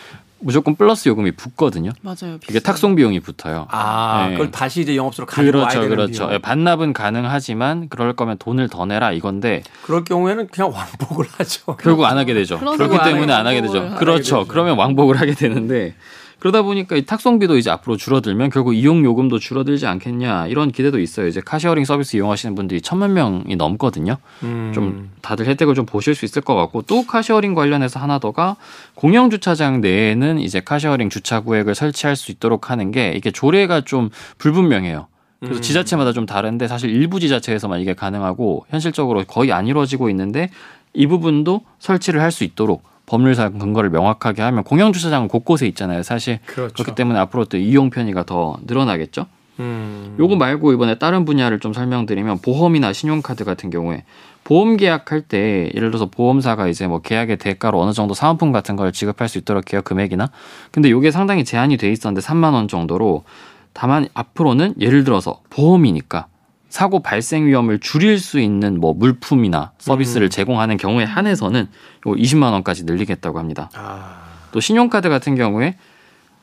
무조건 0.40 0.76
플러스 0.76 1.08
요금이 1.08 1.32
붙거든요. 1.32 1.90
맞아요. 2.00 2.36
이게 2.36 2.46
비싸요. 2.46 2.60
탁송 2.60 2.94
비용이 2.94 3.20
붙어요. 3.20 3.66
아, 3.70 4.26
네. 4.28 4.34
그걸 4.34 4.50
다시 4.50 4.82
이제 4.82 4.96
영업소로 4.96 5.26
와야 5.36 5.50
그렇죠, 5.50 5.80
되는 5.80 5.88
그렇죠. 5.88 6.12
비용. 6.12 6.32
예, 6.34 6.38
반납은 6.38 6.92
가능하지만 6.92 7.88
그럴 7.88 8.14
거면 8.14 8.38
돈을 8.38 8.68
더 8.68 8.86
내라 8.86 9.12
이건데 9.12 9.62
그럴 9.82 10.04
경우에는 10.04 10.48
그냥 10.48 10.72
왕복을 10.72 11.26
하죠. 11.38 11.76
결국 11.76 12.04
안 12.04 12.18
하게 12.18 12.34
되죠. 12.34 12.58
그렇기 12.58 12.98
때문에 13.04 13.32
안 13.32 13.46
하게 13.46 13.62
되죠. 13.62 13.80
하게 13.80 13.96
그렇죠. 13.96 14.22
되죠. 14.22 14.44
그러면 14.48 14.78
왕복을 14.78 15.20
하게 15.20 15.34
되는데 15.34 15.94
그러다 16.38 16.62
보니까 16.62 16.96
이 16.96 17.04
탁송비도 17.04 17.56
이제 17.56 17.70
앞으로 17.70 17.96
줄어들면 17.96 18.50
결국 18.50 18.74
이용 18.74 19.04
요금도 19.04 19.38
줄어들지 19.38 19.86
않겠냐 19.86 20.46
이런 20.46 20.70
기대도 20.70 21.00
있어요. 21.00 21.26
이제 21.26 21.40
car 21.44 21.56
sharing 21.56 21.84
서비스 21.84 22.16
이용하시는 22.16 22.54
분들이 22.54 22.80
천만 22.80 23.12
명이 23.12 23.56
넘거든요. 23.56 24.16
음. 24.44 24.70
좀 24.74 25.10
다들 25.20 25.46
혜택을 25.46 25.74
좀 25.74 25.84
보실 25.84 26.14
수 26.14 26.24
있을 26.24 26.42
것 26.42 26.54
같고 26.54 26.82
또 26.82 27.06
car 27.06 27.21
sharing 27.21 27.54
관련해서 27.54 27.98
하나 27.98 28.18
더가 28.18 28.56
공영 28.94 29.30
주차장 29.30 29.80
내에는 29.80 30.38
이제 30.38 30.60
car 30.60 30.75
sharing 30.75 31.10
주차 31.10 31.40
구역을 31.40 31.74
설치할 31.74 32.14
수 32.14 32.30
있도록 32.30 32.70
하는 32.70 32.92
게 32.92 33.12
이게 33.16 33.30
조례가 33.32 33.80
좀 33.80 34.10
불분명해요. 34.38 35.08
그래서 35.40 35.58
음. 35.58 35.62
지자체마다 35.62 36.12
좀 36.12 36.26
다른데 36.26 36.68
사실 36.68 36.90
일부 36.90 37.20
지자체에서만 37.20 37.80
이게 37.80 37.94
가능하고 37.94 38.66
현실적으로 38.70 39.24
거의 39.24 39.52
안 39.52 39.66
이루어지고 39.66 40.10
있는데 40.10 40.50
이 40.94 41.06
부분도 41.06 41.62
설치를 41.78 42.20
할 42.20 42.30
수 42.30 42.44
있도록 42.44 42.82
법률상 43.08 43.58
근거를 43.58 43.90
명확하게 43.90 44.42
하면 44.42 44.64
공영 44.64 44.92
주차장은 44.92 45.28
곳곳에 45.28 45.66
있잖아요. 45.66 46.02
사실 46.02 46.38
그렇죠. 46.46 46.74
그렇기 46.74 46.94
때문에 46.94 47.18
앞으로 47.18 47.46
또 47.46 47.56
이용 47.56 47.90
편의가 47.90 48.24
더 48.24 48.58
늘어나겠죠. 48.66 49.26
음. 49.60 50.16
요거 50.20 50.36
말고 50.36 50.72
이번에 50.72 50.98
다른 50.98 51.24
분야를 51.24 51.58
좀 51.58 51.72
설명드리면 51.72 52.38
보험이나 52.38 52.92
신용카드 52.92 53.44
같은 53.44 53.70
경우에 53.70 54.04
보험 54.44 54.76
계약할 54.76 55.22
때 55.22 55.70
예를 55.74 55.90
들어서 55.90 56.06
보험사가 56.06 56.68
이제 56.68 56.86
뭐 56.86 57.00
계약의 57.00 57.38
대가로 57.38 57.80
어느 57.80 57.92
정도 57.92 58.14
사은품 58.14 58.52
같은 58.52 58.76
걸 58.76 58.92
지급할 58.92 59.28
수 59.28 59.38
있도록 59.38 59.72
해요 59.72 59.82
금액이나 59.82 60.30
근데 60.70 60.90
요게 60.90 61.10
상당히 61.10 61.44
제한이 61.44 61.76
돼 61.76 61.90
있었는데 61.90 62.24
3만 62.24 62.54
원 62.54 62.68
정도로 62.68 63.24
다만 63.72 64.08
앞으로는 64.14 64.74
예를 64.80 65.04
들어서 65.04 65.40
보험이니까 65.50 66.28
사고 66.68 67.00
발생 67.00 67.46
위험을 67.46 67.78
줄일 67.78 68.18
수 68.18 68.38
있는 68.40 68.78
뭐 68.80 68.92
물품이나 68.94 69.72
서비스를 69.78 70.26
음. 70.26 70.30
제공하는 70.30 70.76
경우에 70.76 71.04
한해서는 71.04 71.60
요 71.60 72.12
20만 72.14 72.52
원까지 72.52 72.84
늘리겠다고 72.84 73.38
합니다. 73.38 73.70
아. 73.74 74.28
또 74.52 74.60
신용카드 74.60 75.08
같은 75.08 75.34
경우에 75.34 75.76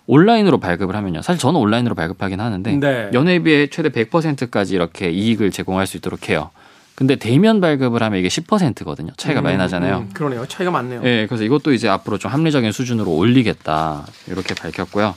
온라인으로 0.07 0.59
발급을 0.59 0.95
하면요. 0.95 1.21
사실 1.21 1.39
저는 1.39 1.59
온라인으로 1.59 1.95
발급하긴 1.95 2.39
하는데 2.39 2.75
네. 2.77 3.09
연회비의 3.13 3.69
최대 3.69 3.89
100%까지 3.89 4.75
이렇게 4.75 5.09
이익을 5.09 5.51
제공할 5.51 5.87
수 5.87 5.97
있도록 5.97 6.29
해요. 6.29 6.51
근데 6.95 7.17
대면 7.17 7.59
발급을 7.59 8.01
하면 8.01 8.19
이게 8.19 8.29
10%거든요. 8.29 9.11
차이가 9.17 9.41
많이 9.41 9.57
음, 9.57 9.59
나잖아요. 9.59 9.97
음, 9.97 10.09
그러네요. 10.13 10.45
차이가 10.47 10.71
많네요. 10.71 11.01
예, 11.03 11.25
그래서 11.27 11.43
이것도 11.43 11.73
이제 11.73 11.89
앞으로 11.89 12.17
좀 12.17 12.31
합리적인 12.31 12.71
수준으로 12.71 13.11
올리겠다. 13.11 14.05
이렇게 14.27 14.53
밝혔고요. 14.53 15.13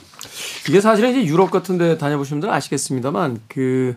이게 0.67 0.81
사실은 0.81 1.11
이제 1.11 1.23
유럽 1.25 1.51
같은 1.51 1.77
데 1.77 1.97
다녀보신 1.97 2.35
분들은 2.35 2.53
아시겠습니다만 2.53 3.39
그 3.47 3.95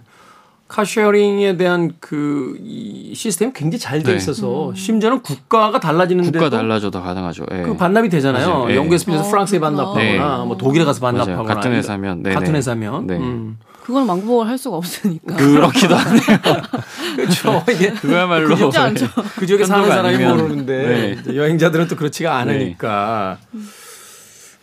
카쉐어링에 0.72 1.56
대한 1.58 1.92
그 2.00 2.56
이 2.64 3.14
시스템이 3.14 3.52
굉장히 3.54 3.78
잘돼 3.78 4.10
네. 4.12 4.16
있어서 4.16 4.72
심지어는 4.74 5.20
국가가 5.22 5.78
달라지는데도 5.78 6.38
국가 6.38 6.56
달라져도 6.56 7.02
가능하죠. 7.02 7.44
예. 7.52 7.62
그 7.62 7.76
반납이 7.76 8.08
되잖아요. 8.08 8.48
맞아요. 8.48 8.70
예. 8.70 8.76
영국에서 8.76 9.04
빌려서 9.04 9.24
어, 9.26 9.30
프랑스에. 9.30 9.60
반납하거나 9.60 10.02
네. 10.02 10.18
뭐 10.46 10.56
독일에 10.56 10.84
가서 10.84 11.00
맞아요. 11.00 11.24
반납하거나 11.26 11.54
같은 11.54 11.72
회사면 11.72 12.22
네네. 12.22 12.34
같은 12.34 12.54
회사면 12.54 13.06
네. 13.06 13.16
음. 13.18 13.58
그건 13.82 14.08
왕복을 14.08 14.46
할 14.46 14.56
수가 14.56 14.76
없으니까. 14.76 15.36
그렇기도 15.36 15.94
하네요. 15.96 16.22
그렇죠. 17.16 17.64
이게 17.70 17.90
그야말로 17.92 18.54
않죠. 18.74 19.06
그 19.36 19.44
지역에 19.46 19.64
사는 19.64 19.86
사람이 19.88 20.14
아니면- 20.16 20.36
모르는데 20.36 21.16
네. 21.26 21.36
여행자들은 21.36 21.88
또 21.88 21.96
그렇지가 21.96 22.34
않으니까. 22.36 23.38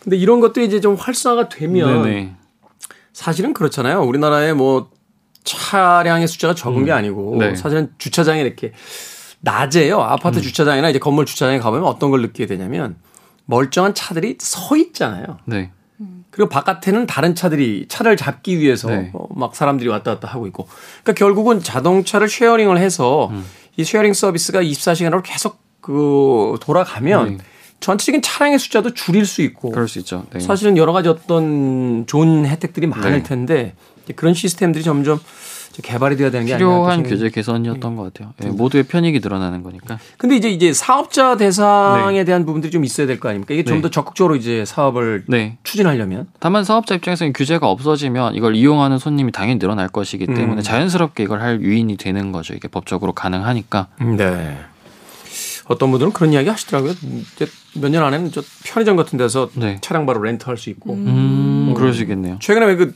근데 0.02 0.16
이런 0.16 0.40
것들이 0.40 0.64
이제 0.66 0.80
좀 0.80 0.94
활성화가 0.96 1.48
되면 1.50 2.02
네네. 2.02 2.34
사실은 3.12 3.52
그렇잖아요. 3.52 4.00
우리나라에 4.02 4.54
뭐 4.54 4.88
차량의 5.44 6.28
숫자가 6.28 6.54
적은 6.54 6.84
게 6.84 6.92
아니고 6.92 7.36
네. 7.38 7.56
사실은 7.56 7.92
주차장에 7.98 8.40
이렇게 8.40 8.72
낮에요. 9.40 10.00
아파트 10.00 10.38
음. 10.38 10.42
주차장이나 10.42 10.90
이제 10.90 10.98
건물 10.98 11.26
주차장에 11.26 11.58
가보면 11.58 11.86
어떤 11.86 12.10
걸 12.10 12.22
느끼게 12.22 12.46
되냐면 12.46 12.96
멀쩡한 13.46 13.94
차들이 13.94 14.36
서 14.38 14.76
있잖아요. 14.76 15.38
네. 15.46 15.70
그리고 16.30 16.48
바깥에는 16.48 17.06
다른 17.06 17.34
차들이 17.34 17.86
차를 17.88 18.16
잡기 18.16 18.58
위해서 18.58 18.88
네. 18.88 19.10
어, 19.12 19.26
막 19.34 19.54
사람들이 19.54 19.88
왔다 19.88 20.14
갔다 20.14 20.28
하고 20.28 20.46
있고. 20.46 20.68
그러니까 21.02 21.12
결국은 21.14 21.60
자동차를 21.60 22.28
sharing을 22.28 22.78
해서 22.78 23.28
음. 23.32 23.44
이 23.76 23.84
sharing 23.84 24.12
서비스가 24.14 24.62
24시간으로 24.62 25.22
계속 25.24 25.58
그 25.80 26.56
돌아가면 26.60 27.38
네. 27.38 27.44
전체적인 27.80 28.22
차량의 28.22 28.58
숫자도 28.58 28.94
줄일 28.94 29.26
수 29.26 29.42
있고 29.42 29.70
그럴 29.70 29.88
수 29.88 29.98
있죠. 29.98 30.26
네. 30.32 30.40
사실은 30.40 30.76
여러 30.76 30.92
가지 30.92 31.08
어떤 31.08 32.06
좋은 32.06 32.46
혜택들이 32.46 32.86
많을 32.86 33.12
네. 33.12 33.22
텐데 33.22 33.74
그런 34.12 34.34
시스템들이 34.34 34.82
점점 34.84 35.18
이제 35.72 35.82
개발이 35.82 36.16
돼야 36.16 36.30
되는 36.32 36.46
게 36.46 36.56
필요한 36.56 37.04
규제 37.04 37.30
개선이었던 37.30 37.94
것 37.94 38.02
같아요. 38.12 38.34
예, 38.44 38.48
모두의 38.48 38.84
편익이 38.84 39.20
늘어나는 39.20 39.62
거니까. 39.62 40.00
근데 40.18 40.34
이제 40.34 40.50
이제 40.50 40.72
사업자 40.72 41.36
대상에 41.36 42.24
대한 42.24 42.44
부분들이 42.44 42.72
좀 42.72 42.84
있어야 42.84 43.06
될 43.06 43.20
거 43.20 43.28
아닙니까? 43.28 43.54
이게 43.54 43.62
좀 43.62 43.76
네. 43.76 43.82
더 43.82 43.90
적극적으로 43.90 44.34
이제 44.34 44.64
사업을 44.64 45.24
네. 45.28 45.58
추진하려면 45.62 46.26
다만 46.40 46.64
사업자 46.64 46.96
입장에서는 46.96 47.32
규제가 47.34 47.68
없어지면 47.68 48.34
이걸 48.34 48.56
이용하는 48.56 48.98
손님이 48.98 49.30
당연히 49.30 49.60
늘어날 49.60 49.86
것이기 49.88 50.26
때문에 50.26 50.60
음. 50.60 50.60
자연스럽게 50.62 51.22
이걸 51.22 51.40
할 51.40 51.60
유인이 51.60 51.96
되는 51.98 52.32
거죠. 52.32 52.54
이게 52.54 52.66
법적으로 52.66 53.12
가능하니까. 53.12 53.86
네. 54.16 54.58
어떤 55.66 55.92
분들은 55.92 56.12
그런 56.12 56.32
이야기 56.32 56.48
하시더라고요. 56.48 56.94
몇년 57.76 58.02
안에는 58.02 58.32
저 58.32 58.42
편의점 58.64 58.96
같은 58.96 59.16
데서 59.18 59.50
네. 59.54 59.78
차량 59.80 60.04
바로 60.04 60.20
렌트할 60.20 60.56
수 60.58 60.68
있고. 60.70 60.94
음, 60.94 61.74
그러시겠네요. 61.76 62.38
최근에 62.40 62.66
왜그 62.66 62.92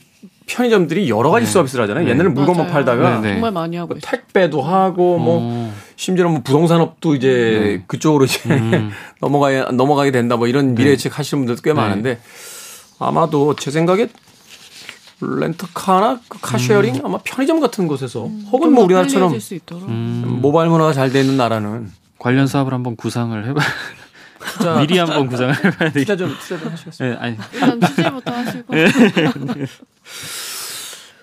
편의점들이 0.47 1.09
여러 1.09 1.29
가지 1.31 1.45
서비스를 1.45 1.83
하잖아요. 1.83 2.05
네. 2.05 2.11
옛날에 2.11 2.29
물건만 2.29 2.67
맞아요. 2.67 2.71
팔다가 2.73 3.15
네, 3.19 3.21
네. 3.21 3.33
정말 3.33 3.51
많이 3.51 3.75
하고 3.77 3.93
뭐. 3.95 3.97
택배도 4.01 4.61
하고 4.61 5.17
뭐 5.17 5.39
어, 5.41 5.73
심지어는 5.95 6.31
뭐 6.33 6.41
부동산업도 6.43 7.15
이제 7.15 7.83
그쪽으로 7.87 8.25
이제 8.25 8.39
음. 8.49 8.91
넘어가야 9.21 9.71
넘어가게 9.71 10.11
된다 10.11 10.37
뭐 10.37 10.47
이런 10.47 10.75
미래 10.75 10.91
예측 10.91 11.17
하시는 11.17 11.41
분들도 11.41 11.61
꽤 11.61 11.71
네. 11.71 11.75
많은데 11.81 12.19
아마도 12.99 13.55
제 13.55 13.71
생각에 13.71 14.07
렌터카나 15.21 16.19
그 16.27 16.39
car 16.41 16.59
sharing 16.59 17.01
아마 17.03 17.17
편의점 17.23 17.59
같은 17.59 17.87
곳에서 17.87 18.29
혹은 18.51 18.73
뭐 18.73 18.83
우리나라처럼 18.83 19.33
있도록. 19.35 19.87
음, 19.89 20.39
모바일 20.41 20.69
문화가 20.69 20.91
잘 20.93 21.09
돼 21.11 21.21
있는 21.21 21.37
나라는 21.37 21.89
관련 22.19 22.47
사업을 22.47 22.73
한번 22.73 22.95
구상을 22.95 23.47
해봐. 23.47 23.61
투자 24.57 24.75
미리 24.81 24.97
한번 24.97 25.27
구상을 25.27 25.55
해봐야 25.55 25.91
되겠 25.91 26.05
투자 26.05 26.15
좀 26.17 26.35
투자 26.39 26.59
좀 26.59 26.71
하시겠어요? 26.71 27.09
네, 27.11 27.17
아니, 27.19 27.37
일단 27.53 27.79
취재부터 27.81 28.31
하시고. 28.33 28.73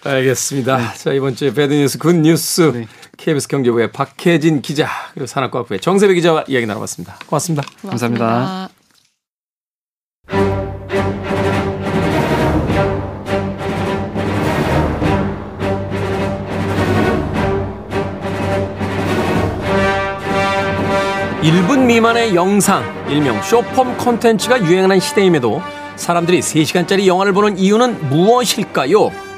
알겠습니다. 0.05 0.95
자 0.95 1.13
이번 1.13 1.37
주에 1.37 1.55
배드뉴스 1.55 1.99
굿뉴스 1.99 2.73
네. 2.75 2.87
KBS 3.17 3.49
경제부의 3.49 3.93
박혜진 3.93 4.61
기자 4.63 4.89
그리고 5.13 5.27
산업과학부의 5.27 5.81
정세배 5.81 6.15
기자와 6.15 6.45
이야기 6.49 6.67
나눠봤습니다. 6.67 7.19
고맙습니다. 7.27 7.63
감사합니다. 7.87 8.69
일분 21.45 21.89
미만의 21.89 22.37
영상, 22.37 22.85
일명 23.09 23.43
쇼폼 23.43 23.97
콘텐츠가 23.99 24.63
유행하는 24.65 25.01
시대임에도 25.01 25.61
사람들이 25.97 26.39
3시간짜리 26.39 27.07
영화를 27.07 27.33
보는 27.33 27.59
이유는 27.59 28.09
무엇일까요? 28.11 29.32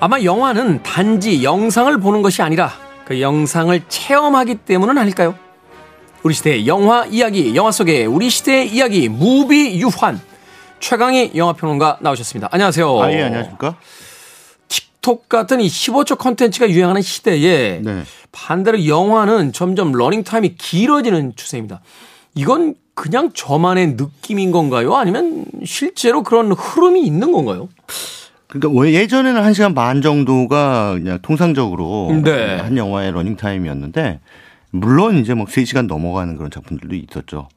아마 0.00 0.22
영화는 0.22 0.82
단지 0.82 1.42
영상을 1.42 1.98
보는 1.98 2.22
것이 2.22 2.40
아니라 2.42 2.72
그 3.04 3.20
영상을 3.20 3.80
체험하기 3.88 4.56
때문은 4.56 4.96
아닐까요? 4.96 5.34
우리 6.22 6.34
시대의 6.34 6.66
영화 6.66 7.04
이야기, 7.06 7.54
영화 7.56 7.72
속의 7.72 8.06
우리 8.06 8.30
시대의 8.30 8.68
이야기, 8.72 9.08
movie 9.08 9.80
유환. 9.80 10.20
최강희 10.80 11.32
영화평론가 11.34 11.98
나오셨습니다. 12.00 12.48
안녕하세요. 12.52 13.00
아, 13.00 13.12
예, 13.12 13.22
안녕하십니까? 13.22 13.76
틱톡 14.68 15.28
같은 15.28 15.60
이 15.60 15.66
15초 15.66 16.16
컨텐츠가 16.18 16.70
유행하는 16.70 17.02
시대에 17.02 17.80
네. 17.82 18.04
반대로 18.30 18.86
영화는 18.86 19.52
점점 19.52 19.90
러닝타임이 19.90 20.54
길어지는 20.56 21.32
추세입니다. 21.34 21.80
이건 22.36 22.76
그냥 22.94 23.32
저만의 23.32 23.94
느낌인 23.96 24.52
건가요? 24.52 24.94
아니면 24.94 25.44
실제로 25.64 26.22
그런 26.22 26.52
흐름이 26.52 27.02
있는 27.02 27.32
건가요? 27.32 27.68
그러니까 28.48 28.80
왜 28.80 28.94
예전에는 28.94 29.42
1시간 29.42 29.74
반 29.74 30.00
정도가 30.00 30.94
그냥 30.94 31.18
통상적으로 31.20 32.10
네. 32.24 32.56
한 32.56 32.76
영화의 32.76 33.12
러닝 33.12 33.36
타임이었는데 33.36 34.20
물론 34.70 35.18
이제 35.18 35.34
뭐 35.34 35.46
3시간 35.46 35.86
넘어가는 35.86 36.36
그런 36.36 36.50
작품들도 36.50 36.94
있었죠. 36.96 37.48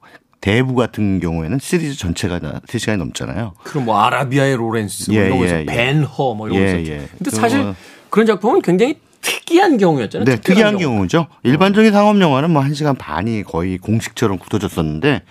대부 0.42 0.76
같은 0.76 1.20
경우에는 1.20 1.60
시리즈 1.60 1.98
전체가 1.98 2.40
3시간이 2.40 2.98
넘잖아요. 2.98 3.54
그럼 3.64 3.86
뭐 3.86 4.00
아라비아의 4.02 4.56
로렌스, 4.58 5.12
뭐 5.12 5.20
예, 5.20 5.26
이런 5.28 5.38
거 5.38 5.44
예, 5.44 5.48
있어. 5.48 5.60
예. 5.62 5.66
벤허 5.66 6.34
뭐 6.34 6.50
이런 6.50 6.60
거 6.60 6.66
예, 6.66 6.82
있었죠. 6.82 6.92
예. 6.92 7.08
근데 7.18 7.32
사실 7.32 7.74
그런 8.10 8.26
작품은 8.26 8.62
굉장히 8.62 8.96
특이한 9.22 9.78
경우였잖아요. 9.78 10.26
네, 10.26 10.38
특이한 10.38 10.78
경우. 10.78 10.96
경우죠. 10.96 11.28
일반적인 11.44 11.92
상업 11.92 12.20
영화는 12.20 12.52
뭐 12.52 12.64
1시간 12.64 12.98
반이 12.98 13.44
거의 13.44 13.78
공식처럼 13.78 14.40
굳어졌었는데 14.40 15.22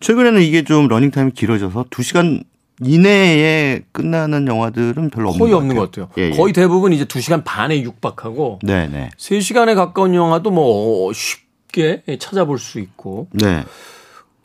최근에는 0.00 0.42
이게 0.42 0.62
좀 0.62 0.86
러닝 0.86 1.10
타임이 1.10 1.32
길어져서 1.32 1.86
2시간 1.90 2.44
이내에 2.80 3.82
끝나는 3.92 4.46
영화들은 4.46 5.10
별로 5.10 5.30
없는 5.30 5.38
거의 5.38 5.52
것 5.52 5.58
없는 5.58 5.76
것 5.76 5.90
같아요. 5.90 6.08
예, 6.18 6.30
예. 6.30 6.36
거의 6.36 6.52
대부분 6.52 6.92
이제 6.92 7.04
2시간 7.04 7.42
반에 7.44 7.82
육박하고 7.82 8.60
네, 8.62 8.88
네. 8.88 9.10
3시간에 9.16 9.74
가까운 9.74 10.14
영화도 10.14 10.50
뭐 10.50 11.12
쉽게 11.12 12.02
찾아볼 12.18 12.58
수 12.58 12.78
있고 12.78 13.28
네. 13.32 13.64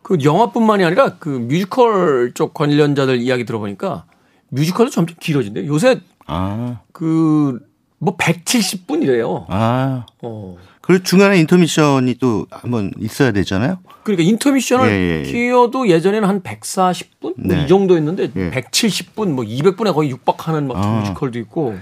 그 0.02 0.18
영화뿐만이 0.24 0.84
아니라 0.84 1.18
그 1.18 1.30
뮤지컬 1.30 2.34
쪽 2.34 2.54
관련자들 2.54 3.22
이야기 3.22 3.46
들어보니까 3.46 4.06
뮤지컬도 4.50 4.92
점점 4.92 5.16
길어진대요. 5.20 5.66
요새 5.68 6.02
아. 6.26 6.82
그뭐 6.92 8.18
170분이래요. 8.18 9.46
아. 9.48 10.06
어. 10.22 10.58
그리고 10.86 11.02
중간에 11.02 11.40
인터미션이 11.40 12.16
또 12.16 12.46
한번 12.52 12.92
있어야 13.00 13.32
되잖아요. 13.32 13.80
그러니까 14.04 14.30
인터미션을 14.30 14.90
예, 14.90 14.92
예, 14.92 15.26
예. 15.26 15.32
끼워도 15.32 15.88
예전에는 15.88 16.28
한 16.28 16.44
140분 16.44 17.08
뭐 17.22 17.34
네. 17.38 17.64
이 17.64 17.68
정도였는데 17.70 18.32
예. 18.36 18.52
170분 18.52 19.30
뭐 19.30 19.46
200분에 19.46 19.94
거의 19.94 20.10
육박하는 20.10 20.68
막 20.68 20.76
아. 20.78 21.00
뮤지컬도 21.00 21.40
있고 21.40 21.78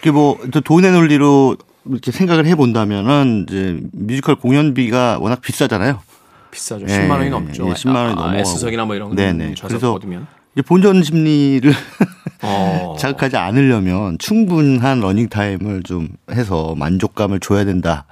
이게 0.00 0.10
뭐또 0.10 0.60
돈의 0.60 0.90
논리로 0.90 1.56
이렇게 1.88 2.10
생각을 2.10 2.46
해 2.46 2.56
본다면은 2.56 3.46
이제 3.48 3.78
뮤지컬 3.92 4.34
공연비가 4.34 5.18
워낙 5.20 5.40
비싸잖아요. 5.40 6.00
비싸죠. 6.50 6.84
예, 6.88 6.98
10만 6.98 7.10
원이 7.12 7.30
넘죠. 7.30 7.68
예, 7.68 7.74
10만 7.74 7.94
원이 7.94 8.12
아, 8.12 8.14
넘어가고. 8.14 8.38
S석이나 8.40 8.84
뭐 8.84 8.96
이런 8.96 9.10
거 9.10 9.14
네네. 9.14 9.54
좌석 9.54 9.68
그래서 9.68 9.92
얻으면 9.92 10.26
이제 10.54 10.62
본전 10.62 11.04
심리를 11.04 11.72
어. 12.42 12.96
자극하지 12.98 13.36
않으려면 13.36 14.18
충분한 14.18 15.00
러닝 15.00 15.28
타임을 15.28 15.82
좀 15.84 16.08
해서 16.30 16.74
만족감을 16.76 17.40
줘야 17.40 17.64
된다. 17.64 18.04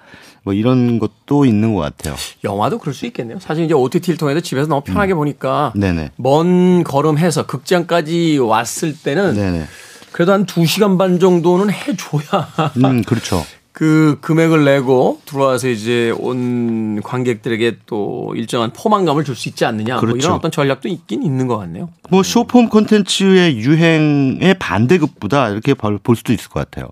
뭐 0.42 0.54
이런 0.54 0.98
것도 0.98 1.44
있는 1.44 1.74
것 1.74 1.80
같아요. 1.82 2.14
영화도 2.44 2.78
그럴 2.78 2.94
수 2.94 3.04
있겠네요. 3.06 3.38
사실 3.40 3.64
이제 3.64 3.74
OTT를 3.74 4.16
통해서 4.16 4.40
집에서 4.40 4.68
너무 4.68 4.80
편하게 4.82 5.14
보니까 5.14 5.72
음. 5.76 5.80
네네. 5.80 6.10
먼 6.16 6.82
걸음해서 6.84 7.46
극장까지 7.46 8.38
왔을 8.38 8.96
때는 8.96 9.34
네네. 9.34 9.66
그래도 10.12 10.32
한 10.32 10.46
2시간 10.46 10.98
반 10.98 11.18
정도는 11.18 11.70
해줘야 11.72 12.72
음, 12.78 13.02
그렇죠. 13.02 13.44
그 13.72 14.18
금액을 14.20 14.64
내고 14.64 15.20
들어와서 15.24 15.68
이제 15.68 16.12
온 16.18 17.00
관객들에게 17.02 17.78
또 17.86 18.32
일정한 18.36 18.72
포만감을 18.72 19.24
줄 19.24 19.36
수 19.36 19.48
있지 19.48 19.64
않느냐. 19.64 19.94
뭐 19.94 20.00
그렇죠. 20.00 20.18
이런 20.18 20.32
어떤 20.32 20.50
전략도 20.50 20.88
있긴 20.88 21.22
있는 21.22 21.46
것 21.46 21.56
같네요. 21.56 21.88
뭐 22.10 22.22
쇼폼 22.22 22.68
콘텐츠의 22.68 23.58
유행의 23.58 24.54
반대급보다 24.58 25.50
이렇게 25.50 25.74
볼볼 25.74 26.16
수도 26.16 26.32
있을 26.32 26.50
것 26.50 26.60
같아요. 26.60 26.90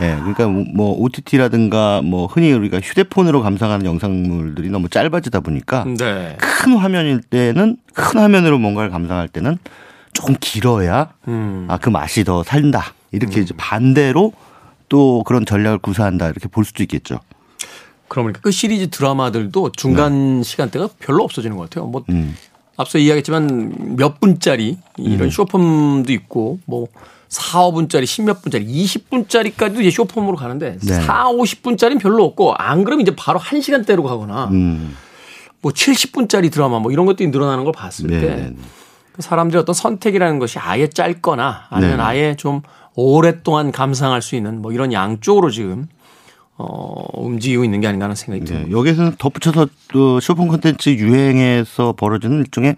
예, 0.00 0.16
그러니까 0.16 0.46
뭐 0.46 0.96
OTT라든가 1.00 2.02
뭐 2.02 2.26
흔히 2.26 2.52
우리가 2.52 2.78
휴대폰으로 2.80 3.42
감상하는 3.42 3.84
영상물들이 3.84 4.70
너무 4.70 4.88
짧아지다 4.88 5.40
보니까 5.40 5.84
네. 5.98 6.36
큰 6.38 6.76
화면일 6.76 7.20
때는 7.20 7.76
큰 7.94 8.20
화면으로 8.20 8.58
뭔가를 8.58 8.90
감상할 8.90 9.28
때는 9.28 9.58
조금 10.12 10.36
길어야 10.40 11.10
음. 11.28 11.66
아그 11.68 11.90
맛이 11.90 12.24
더 12.24 12.42
산다 12.42 12.94
이렇게 13.12 13.40
이제 13.40 13.54
반대로 13.56 14.32
또 14.88 15.22
그런 15.24 15.44
전략을 15.44 15.78
구사한다 15.78 16.26
이렇게 16.26 16.48
볼 16.48 16.64
수도 16.64 16.82
있겠죠. 16.82 17.20
그러니까 18.08 18.40
그 18.40 18.50
시리즈 18.50 18.88
드라마들도 18.90 19.72
중간 19.72 20.42
시간대가 20.42 20.88
별로 20.98 21.24
없어지는 21.24 21.56
것 21.56 21.64
같아요. 21.64 21.86
뭐 21.86 22.04
네. 22.08 22.14
음. 22.14 22.36
앞서 22.76 22.98
이야기했지만 22.98 23.96
몇 23.96 24.20
분짜리 24.20 24.78
이런 24.98 25.30
쇼폼도 25.30 26.12
있고 26.12 26.60
뭐 26.66 26.86
4, 27.28 27.70
5분짜리, 27.70 28.04
10몇 28.04 28.42
분짜리, 28.42 28.66
20분짜리까지도 28.66 29.80
이제 29.80 29.90
쇼폼으로 29.90 30.36
가는데 30.36 30.78
네. 30.78 30.94
4, 30.94 31.24
50분짜리는 31.24 32.00
별로 32.00 32.24
없고 32.24 32.54
안 32.54 32.84
그러면 32.84 33.02
이제 33.02 33.16
바로 33.16 33.40
1시간대로 33.40 34.04
가거나 34.04 34.48
음. 34.52 34.96
뭐 35.60 35.72
70분짜리 35.72 36.52
드라마 36.52 36.78
뭐 36.78 36.92
이런 36.92 37.06
것들이 37.06 37.30
늘어나는 37.30 37.64
걸 37.64 37.72
봤을 37.72 38.06
네, 38.06 38.20
때 38.20 38.26
네, 38.28 38.36
네. 38.50 38.56
그 39.12 39.22
사람들의 39.22 39.60
어떤 39.60 39.74
선택이라는 39.74 40.38
것이 40.38 40.58
아예 40.58 40.88
짧거나 40.88 41.66
아니면 41.70 41.96
네. 41.96 42.02
아예 42.02 42.36
좀 42.36 42.60
오랫동안 42.96 43.70
감상할 43.72 44.22
수 44.22 44.34
있는 44.36 44.60
뭐 44.62 44.72
이런 44.72 44.92
양쪽으로 44.92 45.50
지금 45.50 45.86
어 46.58 47.04
움직이고 47.20 47.64
있는 47.64 47.80
게 47.80 47.86
아닌가 47.86 48.04
하는 48.04 48.16
생각이 48.16 48.44
네, 48.46 48.52
듭니다. 48.60 48.76
여기서는 48.78 49.16
덧붙여서 49.18 49.66
또 49.92 50.20
쇼폼 50.20 50.48
콘텐츠 50.48 50.88
유행에서 50.88 51.92
벌어지는 51.92 52.38
일종의 52.40 52.76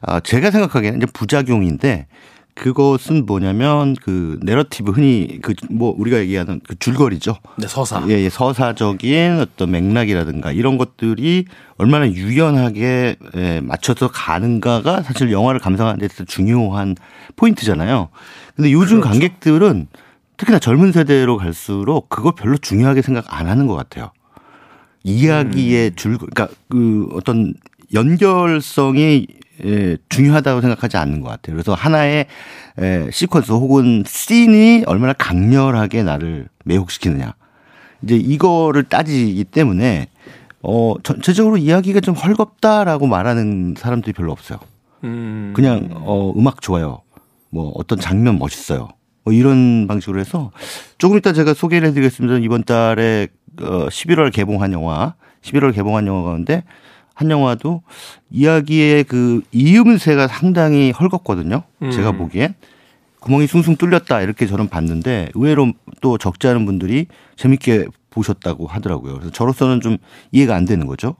아, 0.00 0.18
제가 0.20 0.50
생각하기에는 0.50 0.98
이제 0.98 1.06
부작용인데 1.12 2.06
그것은 2.54 3.24
뭐냐면 3.26 3.94
그 4.02 4.38
내러티브 4.42 4.92
흔히 4.92 5.38
그 5.42 5.54
뭐 5.70 5.94
우리가 5.96 6.18
얘기하는 6.18 6.60
그 6.66 6.78
줄거리죠. 6.78 7.36
네, 7.56 7.66
서사. 7.66 8.04
예, 8.08 8.12
예, 8.14 8.28
서사적인 8.30 9.40
어떤 9.40 9.70
맥락이라든가 9.70 10.52
이런 10.52 10.76
것들이 10.78 11.46
얼마나 11.78 12.08
유연하게 12.08 13.16
예, 13.36 13.60
맞춰서 13.62 14.08
가는가가 14.08 15.02
사실 15.02 15.32
영화를 15.32 15.60
감상하는 15.60 15.98
데 16.00 16.06
있어서 16.06 16.24
중요한 16.24 16.94
포인트잖아요. 17.36 18.08
근데 18.56 18.72
요즘 18.72 19.00
그렇죠. 19.00 19.10
관객들은 19.10 19.88
특히나 20.36 20.58
젊은 20.58 20.92
세대로 20.92 21.36
갈수록 21.36 22.08
그걸 22.08 22.32
별로 22.36 22.56
중요하게 22.56 23.02
생각 23.02 23.24
안 23.28 23.48
하는 23.48 23.66
것 23.66 23.74
같아요. 23.74 24.10
이야기의 25.04 25.90
음. 25.90 25.96
줄, 25.96 26.18
그러니까 26.18 26.48
그 26.68 27.08
어떤 27.12 27.54
연결성이 27.94 29.26
예, 29.64 29.96
중요하다고 30.08 30.60
생각하지 30.60 30.96
않는 30.96 31.20
것 31.20 31.28
같아요. 31.28 31.54
그래서 31.54 31.74
하나의 31.74 32.26
에, 32.78 33.06
시퀀스 33.10 33.50
혹은 33.50 34.02
씬이 34.06 34.84
얼마나 34.86 35.12
강렬하게 35.12 36.02
나를 36.02 36.48
매혹시키느냐. 36.64 37.34
이제 38.02 38.16
이거를 38.16 38.84
따지기 38.84 39.44
때문에 39.44 40.08
어 40.62 40.94
전체적으로 41.02 41.58
이야기가 41.58 42.00
좀 42.00 42.14
헐겁다라고 42.14 43.06
말하는 43.06 43.74
사람들이 43.76 44.12
별로 44.12 44.32
없어요. 44.32 44.58
음. 45.04 45.52
그냥 45.54 45.90
어 45.92 46.32
음악 46.36 46.60
좋아요. 46.60 47.02
뭐 47.52 47.70
어떤 47.76 48.00
장면 48.00 48.38
멋있어요. 48.38 48.88
뭐 49.24 49.32
이런 49.32 49.86
방식으로 49.86 50.18
해서 50.18 50.50
조금 50.98 51.18
이따 51.18 51.32
제가 51.32 51.54
소개를 51.54 51.88
해드리겠습니다. 51.88 52.38
이번 52.38 52.64
달에 52.64 53.28
어 53.60 53.86
11월 53.86 54.32
개봉한 54.32 54.72
영화, 54.72 55.14
11월 55.42 55.72
개봉한 55.74 56.06
영화 56.06 56.22
가운데 56.22 56.64
한 57.14 57.30
영화도 57.30 57.82
이야기의 58.30 59.04
그 59.04 59.42
이음새가 59.52 60.26
상당히 60.28 60.90
헐겁거든요. 60.90 61.62
제가 61.92 62.10
음. 62.10 62.18
보기엔 62.18 62.54
구멍이 63.22 63.46
숭숭 63.46 63.76
뚫렸다 63.76 64.20
이렇게 64.20 64.46
저는 64.46 64.68
봤는데 64.68 65.30
의외로 65.34 65.72
또 66.00 66.18
적지 66.18 66.48
않은 66.48 66.66
분들이 66.66 67.06
재밌게 67.36 67.86
보셨다고 68.10 68.66
하더라고요. 68.66 69.14
그래서 69.14 69.30
저로서는 69.30 69.80
좀 69.80 69.96
이해가 70.32 70.54
안 70.54 70.64
되는 70.64 70.86
거죠. 70.86 71.16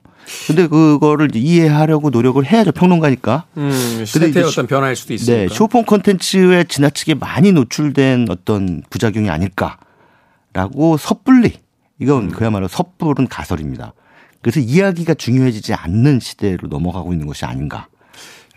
근데 0.47 0.67
그거를 0.67 1.29
이해하려고 1.33 2.09
노력을 2.09 2.43
해야죠. 2.45 2.71
평론가니까. 2.71 3.45
음, 3.57 4.05
근데 4.13 4.41
어떤 4.41 4.67
변화일 4.67 4.95
수도 4.95 5.13
있으니까. 5.13 5.41
네, 5.41 5.47
쇼폰 5.47 5.85
콘텐츠에 5.85 6.65
지나치게 6.65 7.15
많이 7.15 7.51
노출된 7.51 8.27
어떤 8.29 8.83
부작용이 8.89 9.29
아닐까라고 9.29 10.97
섣불리 10.99 11.53
이건 11.99 12.31
그야말로 12.31 12.67
섣부른 12.67 13.27
가설입니다. 13.27 13.93
그래서 14.41 14.59
이야기가 14.59 15.13
중요해지지 15.13 15.73
않는 15.73 16.19
시대로 16.19 16.67
넘어가고 16.67 17.13
있는 17.13 17.27
것이 17.27 17.45
아닌가. 17.45 17.87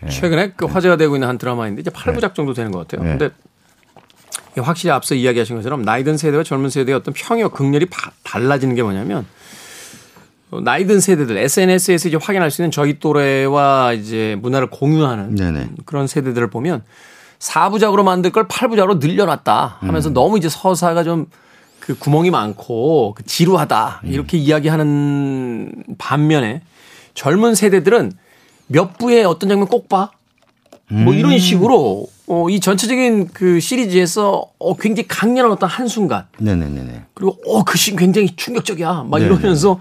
최근에 0.09 0.53
그 0.55 0.65
화제가 0.65 0.95
되고 0.97 1.15
있는 1.15 1.27
한 1.27 1.37
드라마인데 1.37 1.81
이제 1.81 1.89
8부작 1.89 2.35
정도 2.35 2.53
되는 2.53 2.71
것 2.71 2.87
같아요. 2.87 3.03
네. 3.07 3.17
근데 3.17 3.33
확실히 4.61 4.91
앞서 4.91 5.15
이야기하신 5.15 5.55
것처럼 5.57 5.81
나이든 5.83 6.17
세대와 6.17 6.43
젊은 6.43 6.69
세대의 6.69 6.95
어떤 6.95 7.13
평이와 7.13 7.49
극렬이 7.49 7.85
바- 7.87 8.11
달라지는 8.23 8.75
게 8.75 8.83
뭐냐면 8.83 9.25
어, 10.51 10.61
나이든 10.61 10.99
세대들 10.99 11.37
SNS에서 11.37 12.09
이제 12.09 12.17
확인할 12.21 12.51
수 12.51 12.61
있는 12.61 12.71
저희 12.71 12.99
또래와 12.99 13.93
이제 13.93 14.37
문화를 14.41 14.69
공유하는 14.69 15.35
네네. 15.35 15.69
그런 15.85 16.07
세대들을 16.07 16.49
보면 16.49 16.83
4부작으로 17.39 18.03
만들 18.03 18.31
걸 18.31 18.47
8부작으로 18.47 18.99
늘려놨다 18.99 19.79
음. 19.83 19.87
하면서 19.89 20.09
너무 20.09 20.37
이제 20.37 20.49
서사가 20.49 21.03
좀 21.03 21.25
그 21.79 21.97
구멍이 21.97 22.31
많고 22.31 23.13
그 23.15 23.23
지루하다 23.23 24.01
음. 24.03 24.09
이렇게 24.11 24.37
이야기하는 24.37 25.85
반면에 25.97 26.61
젊은 27.13 27.55
세대들은 27.55 28.11
몇 28.67 28.97
부의 28.97 29.23
어떤 29.25 29.49
장면 29.49 29.67
꼭 29.67 29.89
봐. 29.89 30.11
뭐 30.89 31.13
음. 31.13 31.17
이런 31.19 31.37
식으로 31.37 32.07
어, 32.27 32.49
이 32.49 32.59
전체적인 32.59 33.29
그 33.33 33.59
시리즈에서 33.59 34.45
어, 34.59 34.75
굉장히 34.77 35.07
강렬한 35.07 35.51
어떤 35.51 35.69
한순간 35.69 36.25
네네네네. 36.37 37.05
그리고 37.13 37.37
어, 37.45 37.63
그 37.63 37.77
씬 37.77 37.95
굉장히 37.95 38.35
충격적이야. 38.35 39.05
막 39.09 39.19
네네. 39.19 39.25
이러면서. 39.25 39.79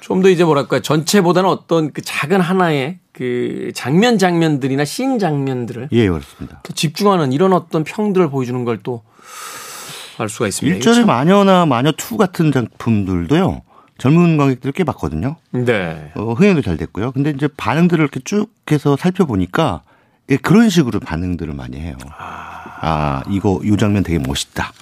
좀 0.00 0.20
더 0.22 0.28
이제 0.28 0.44
뭐랄까 0.44 0.80
전체보다는 0.80 1.48
어떤 1.48 1.90
그 1.90 2.02
작은 2.02 2.38
하나의 2.42 2.98
그 3.12 3.70
장면 3.74 4.18
장면들이나 4.18 4.84
씬 4.84 5.18
장면들을 5.18 5.88
예, 5.92 6.08
그렇습니다. 6.10 6.60
더 6.62 6.74
집중하는 6.74 7.32
이런 7.32 7.54
어떤 7.54 7.84
평들을 7.84 8.28
보여주는 8.28 8.64
걸 8.66 8.82
또 8.82 9.02
알 10.18 10.28
수가 10.28 10.46
있습니다. 10.46 10.76
일전에 10.76 11.04
마녀나 11.06 11.64
마녀 11.66 11.90
2 11.90 12.16
같은 12.18 12.52
작품들도요. 12.52 13.62
젊은 14.04 14.36
관객들 14.36 14.70
꽤 14.72 14.84
봤거든요. 14.84 15.36
참- 15.50 15.64
네. 15.64 16.12
어, 16.14 16.34
흥행도 16.34 16.60
잘 16.60 16.76
됐고요. 16.76 17.12
근데 17.12 17.30
이제 17.30 17.48
반응들을 17.56 18.02
이렇게 18.02 18.20
쭉 18.22 18.48
해서 18.70 18.96
살펴보니까 18.98 19.80
예, 20.28 20.36
그런 20.36 20.68
식으로 20.68 21.00
반응들을 21.00 21.54
많이 21.54 21.78
해요. 21.80 21.96
아, 22.18 23.22
이거 23.30 23.60
이 23.64 23.74
장면 23.78 24.02
되게 24.02 24.18
멋있다. 24.18 24.72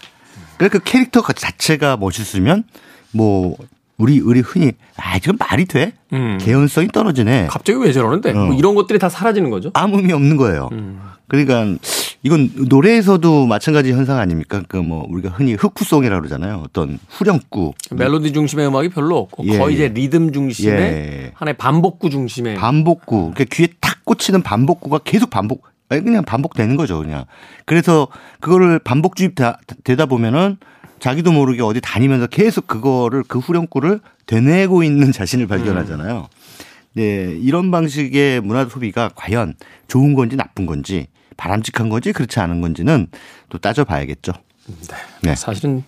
그러니까 0.56 0.78
그 0.80 0.84
캐릭터 0.84 1.22
자체가 1.22 1.98
멋있으면 1.98 2.64
뭐 3.12 3.56
우리 3.96 4.18
우리 4.18 4.40
흔히 4.40 4.72
아 4.96 5.16
지금 5.20 5.36
말이 5.38 5.66
돼? 5.66 5.92
음. 6.12 6.38
개연성이 6.40 6.88
떨어지네. 6.88 7.46
갑자기 7.48 7.78
왜 7.78 7.92
저러는데? 7.92 8.32
뭐 8.32 8.50
어. 8.50 8.52
이런 8.54 8.74
것들이 8.74 8.98
다 8.98 9.08
사라지는 9.08 9.50
거죠. 9.50 9.70
아무 9.74 9.98
의미 9.98 10.12
없는 10.12 10.36
거예요. 10.36 10.68
음. 10.72 11.00
그러니까 11.32 11.78
이건 12.22 12.50
노래에서도 12.68 13.46
마찬가지 13.46 13.90
현상 13.90 14.18
아닙니까? 14.18 14.62
그뭐 14.68 15.06
우리가 15.08 15.30
흔히 15.30 15.54
흑구송이라고 15.54 16.20
그러잖아요. 16.20 16.62
어떤 16.62 16.98
후렴구, 17.08 17.72
멜로디 17.90 18.34
중심의 18.34 18.66
음악이 18.66 18.90
별로 18.90 19.16
없고 19.16 19.44
예, 19.46 19.56
거의 19.56 19.80
예. 19.80 19.86
이제 19.86 19.88
리듬 19.88 20.30
중심의 20.30 20.78
예. 20.78 21.32
하나의 21.34 21.56
반복구 21.56 22.10
중심의 22.10 22.56
반복구. 22.56 23.32
그러니까 23.32 23.44
귀에 23.50 23.68
탁 23.80 24.04
꽂히는 24.04 24.42
반복구가 24.42 24.98
계속 24.98 25.30
반복, 25.30 25.64
그냥 25.88 26.22
반복되는 26.22 26.76
거죠, 26.76 26.98
그냥. 27.00 27.24
그래서 27.64 28.08
그거를 28.40 28.78
반복 28.78 29.16
주입 29.16 29.34
되다 29.82 30.04
보면은 30.04 30.58
자기도 31.00 31.32
모르게 31.32 31.62
어디 31.62 31.80
다니면서 31.80 32.26
계속 32.26 32.66
그거를 32.66 33.24
그 33.26 33.38
후렴구를 33.38 34.00
되뇌고 34.26 34.82
있는 34.82 35.12
자신을 35.12 35.46
발견하잖아요. 35.46 36.28
네, 36.92 37.38
이런 37.40 37.70
방식의 37.70 38.42
문화 38.42 38.66
소비가 38.66 39.10
과연 39.14 39.54
좋은 39.88 40.12
건지 40.12 40.36
나쁜 40.36 40.66
건지 40.66 41.06
바람직한 41.36 41.88
건지 41.88 42.12
그렇지 42.12 42.40
않은 42.40 42.60
건지는 42.60 43.08
또 43.48 43.58
따져봐야겠죠. 43.58 44.32
네. 45.22 45.34
사실은 45.34 45.82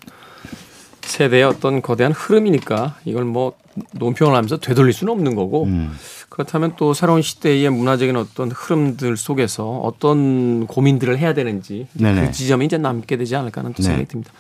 세대의 1.02 1.44
어떤 1.44 1.82
거대한 1.82 2.12
흐름이니까 2.12 2.96
이걸 3.04 3.24
뭐 3.24 3.52
논평을 3.92 4.34
하면서 4.34 4.56
되돌릴 4.56 4.92
수는 4.92 5.12
없는 5.12 5.34
거고 5.34 5.64
음. 5.64 5.96
그렇다면 6.28 6.74
또 6.76 6.94
새로운 6.94 7.22
시대의 7.22 7.70
문화적인 7.70 8.16
어떤 8.16 8.50
흐름들 8.50 9.16
속에서 9.16 9.78
어떤 9.80 10.66
고민들을 10.66 11.18
해야 11.18 11.34
되는지 11.34 11.86
네네. 11.92 12.26
그 12.26 12.32
지점이 12.32 12.66
이제 12.66 12.78
남게 12.78 13.16
되지 13.16 13.36
않을까 13.36 13.60
하는 13.60 13.72
또 13.74 13.82
네. 13.82 13.88
생각이 13.88 14.08
듭니다. 14.08 14.32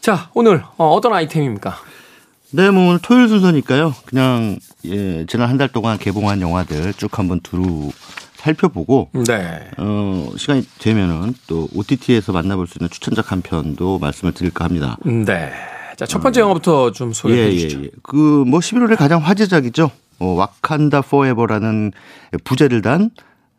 자 0.00 0.30
오늘 0.34 0.64
어, 0.76 0.90
어떤 0.90 1.12
아이템입니까? 1.12 1.76
네, 2.52 2.70
뭐 2.70 2.88
오늘 2.88 3.00
토요일 3.00 3.28
순서니까요. 3.28 3.94
그냥 4.06 4.58
예, 4.86 5.26
지난 5.26 5.48
한 5.48 5.58
달 5.58 5.68
동안 5.68 5.98
개봉한 5.98 6.40
영화들 6.40 6.94
쭉 6.94 7.18
한번 7.18 7.40
두루 7.40 7.90
살펴보고 8.44 9.10
네. 9.26 9.70
어, 9.78 10.30
시간이 10.36 10.66
되면은 10.78 11.34
또 11.46 11.68
OTT에서 11.74 12.32
만나볼 12.32 12.66
수 12.66 12.78
있는 12.78 12.90
추천작 12.90 13.32
한 13.32 13.40
편도 13.42 13.98
말씀을 13.98 14.32
드릴까 14.34 14.64
합니다. 14.64 14.96
네. 15.04 15.50
자, 15.96 16.06
첫 16.06 16.20
번째 16.20 16.40
영화부터 16.40 16.92
좀 16.92 17.12
소개해 17.12 17.50
주시죠. 17.52 17.82
예. 17.84 17.90
그뭐 18.02 18.58
11월에 18.58 18.96
가장 18.96 19.20
화제작이죠. 19.22 19.90
어, 20.18 20.26
와칸다 20.26 21.02
포에버라는 21.02 21.92
부제를 22.44 22.82
단 22.82 23.10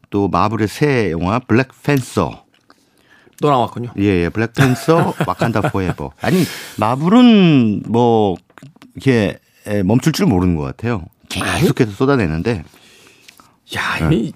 또 0.10 0.30
마블의 0.30 0.70
새 0.70 1.12
영화 1.12 1.40
블랙 1.40 1.68
팬서. 1.84 2.46
또 3.42 3.50
나왔군요. 3.50 3.90
예, 4.00 4.24
예. 4.24 4.30
블랙 4.30 4.54
팬서 4.54 5.14
와칸다 5.28 5.72
포에버. 5.72 6.12
아니, 6.22 6.44
마블은 6.78 7.84
뭐 7.88 8.36
이렇게 8.96 9.38
멈출 9.84 10.14
줄 10.14 10.28
모르는 10.28 10.56
것 10.56 10.64
같아요. 10.64 11.04
계속해서 11.28 11.92
쏟아내는데 11.92 12.64
야, 13.76 14.10
이 14.10 14.32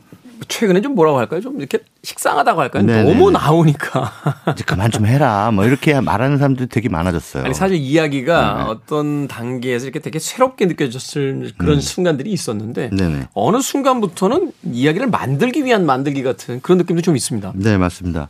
최근에 0.47 0.81
좀 0.81 0.95
뭐라고 0.95 1.17
할까요? 1.17 1.41
좀 1.41 1.57
이렇게 1.59 1.79
식상하다고 2.01 2.61
할까요? 2.61 2.83
네네네. 2.83 3.11
너무 3.13 3.29
나오니까. 3.31 4.11
이제 4.53 4.63
그만 4.65 4.89
좀 4.89 5.05
해라. 5.05 5.51
뭐 5.51 5.65
이렇게 5.65 5.99
말하는 5.99 6.37
사람들이 6.37 6.69
되게 6.69 6.87
많아졌어요. 6.87 7.43
아니 7.43 7.53
사실 7.53 7.77
이야기가 7.77 8.53
네. 8.53 8.63
어떤 8.69 9.27
단계에서 9.27 9.85
이렇게 9.85 9.99
되게 9.99 10.17
새롭게 10.19 10.65
느껴졌을 10.65 11.51
그런 11.57 11.81
순간들이 11.81 12.31
있었는데 12.31 12.89
음. 12.93 12.97
네네. 12.97 13.27
어느 13.33 13.59
순간부터는 13.59 14.53
이야기를 14.71 15.07
만들기 15.07 15.65
위한 15.65 15.85
만들기 15.85 16.23
같은 16.23 16.61
그런 16.61 16.77
느낌도 16.77 17.01
좀 17.01 17.15
있습니다. 17.15 17.53
네, 17.55 17.77
맞습니다. 17.77 18.29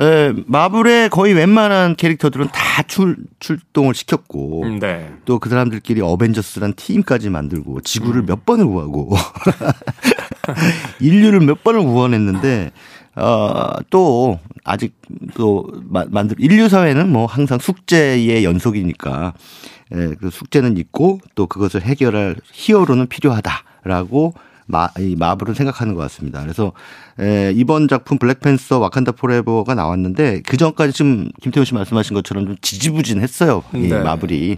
에, 0.00 0.32
마블의 0.46 1.10
거의 1.10 1.34
웬만한 1.34 1.96
캐릭터들은 1.96 2.48
다 2.52 2.82
출, 2.82 3.16
출동을 3.40 3.94
시켰고, 3.94 4.62
음, 4.62 4.78
네. 4.78 5.12
또그 5.24 5.48
사람들끼리 5.48 6.00
어벤져스란 6.00 6.74
팀까지 6.74 7.30
만들고, 7.30 7.74
음. 7.74 7.80
지구를 7.84 8.22
몇 8.22 8.46
번을 8.46 8.66
구하고, 8.66 9.14
인류를 11.00 11.40
몇 11.40 11.62
번을 11.62 11.82
구원했는데, 11.82 12.72
어, 13.16 13.70
또, 13.90 14.38
아직 14.64 14.94
또 15.34 15.66
마- 15.88 16.06
만들, 16.08 16.36
인류 16.38 16.68
사회는 16.68 17.10
뭐 17.10 17.26
항상 17.26 17.58
숙제의 17.58 18.44
연속이니까, 18.44 19.34
에, 19.92 20.14
그 20.14 20.30
숙제는 20.30 20.76
있고, 20.78 21.20
또 21.34 21.46
그것을 21.46 21.82
해결할 21.82 22.36
히어로는 22.52 23.08
필요하다라고 23.08 24.34
마, 24.66 24.88
이 24.98 25.16
마블은 25.16 25.54
생각하는 25.54 25.94
것 25.94 26.00
같습니다. 26.02 26.40
그래서 26.40 26.72
에, 27.20 27.52
이번 27.54 27.88
작품 27.88 28.16
블랙팬서 28.18 28.78
와칸다 28.78 29.12
포레버가 29.12 29.74
나왔는데 29.74 30.40
그 30.46 30.56
전까지 30.56 30.92
지금 30.94 31.28
김태훈 31.42 31.64
씨 31.66 31.74
말씀하신 31.74 32.14
것처럼 32.14 32.46
좀 32.46 32.56
지지부진했어요. 32.62 33.64
이 33.74 33.88
네. 33.88 33.98
마블이 34.00 34.56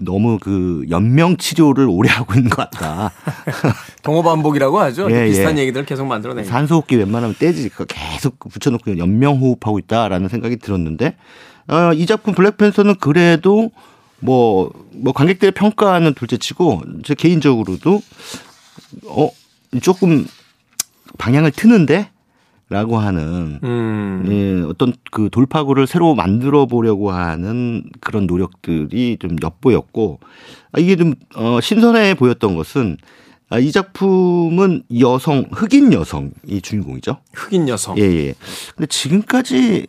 너무 0.00 0.38
그 0.40 0.84
연명 0.90 1.36
치료를 1.36 1.86
오래 1.88 2.08
하고 2.08 2.34
있는 2.34 2.50
것 2.50 2.70
같다. 2.70 3.12
동호 4.02 4.22
반복이라고 4.22 4.78
하죠. 4.80 5.10
예, 5.10 5.26
비슷한 5.26 5.56
예. 5.56 5.62
얘기들을 5.62 5.86
계속 5.86 6.06
만들어내요. 6.06 6.44
산소호흡기 6.46 6.96
웬만하면 6.96 7.36
떼지 7.38 7.70
계속 7.86 8.38
붙여놓고 8.38 8.98
연명 8.98 9.36
호흡하고 9.36 9.78
있다라는 9.78 10.28
생각이 10.28 10.56
들었는데 10.56 11.16
어, 11.68 11.92
이 11.94 12.06
작품 12.06 12.34
블랙팬서는 12.34 12.96
그래도 12.96 13.70
뭐, 14.20 14.72
뭐 14.92 15.12
관객들의 15.12 15.52
평가는 15.52 16.12
둘째치고 16.14 16.82
제 17.04 17.14
개인적으로도 17.14 18.02
어 19.06 19.30
조금 19.80 20.26
방향을 21.18 21.52
트는데 21.52 22.10
라고 22.70 22.98
하는 22.98 23.58
음. 23.62 24.24
예, 24.28 24.68
어떤 24.68 24.92
그 25.10 25.30
돌파구를 25.30 25.86
새로 25.86 26.14
만들어 26.14 26.66
보려고 26.66 27.10
하는 27.10 27.82
그런 28.00 28.26
노력들이 28.26 29.16
좀 29.18 29.36
엿보였고 29.42 30.20
아, 30.72 30.78
이게 30.78 30.96
좀 30.96 31.14
어, 31.34 31.60
신선해 31.62 32.14
보였던 32.14 32.56
것은 32.56 32.98
아, 33.48 33.58
이 33.58 33.72
작품은 33.72 34.82
여성 35.00 35.46
흑인 35.50 35.94
여성이 35.94 36.30
주인공이죠. 36.62 37.16
흑인 37.32 37.68
여성. 37.68 37.96
예, 37.96 38.02
예. 38.02 38.34
근데 38.76 38.86
지금까지 38.86 39.86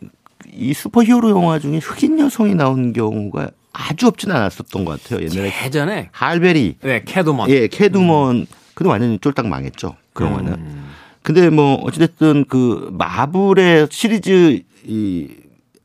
이 0.52 0.72
슈퍼히어로 0.72 1.28
영화 1.30 1.58
중에 1.58 1.78
흑인 1.78 2.18
여성이 2.18 2.54
나온 2.54 2.94
경우가 2.94 3.50
아주 3.74 4.06
없진 4.06 4.30
않았었던 4.30 4.86
것 4.86 5.02
같아요. 5.02 5.28
옛날에 5.28 5.52
예전에 5.64 6.08
할리 6.12 6.44
베리, 6.44 6.76
네, 6.80 7.02
캣우먼. 7.04 7.50
예, 7.50 7.68
캣우먼 7.68 8.46
근데 8.72 8.88
완전히 8.88 9.18
쫄딱 9.18 9.46
망했죠. 9.46 9.96
그 10.14 10.24
영화는. 10.24 10.52
음. 10.54 10.89
근데 11.22 11.50
뭐 11.50 11.74
어찌됐든 11.82 12.46
그 12.48 12.88
마블의 12.92 13.88
시리즈 13.90 14.62
이 14.86 15.28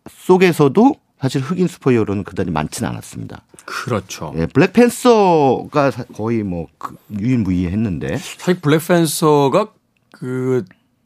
속에서도 0.09 0.95
사실 1.21 1.41
흑인 1.41 1.67
슈퍼히어로는 1.67 2.23
그다지 2.23 2.51
많지는 2.51 2.89
않았습니다. 2.89 3.43
그렇죠. 3.65 4.33
예, 4.37 4.45
블랙팬서가 4.45 5.91
사- 5.91 6.03
거의 6.13 6.43
뭐 6.43 6.67
그 6.77 6.95
유일무이했는데. 7.19 8.17
사실 8.17 8.59
블랙팬서가 8.61 9.69
그 10.11 10.63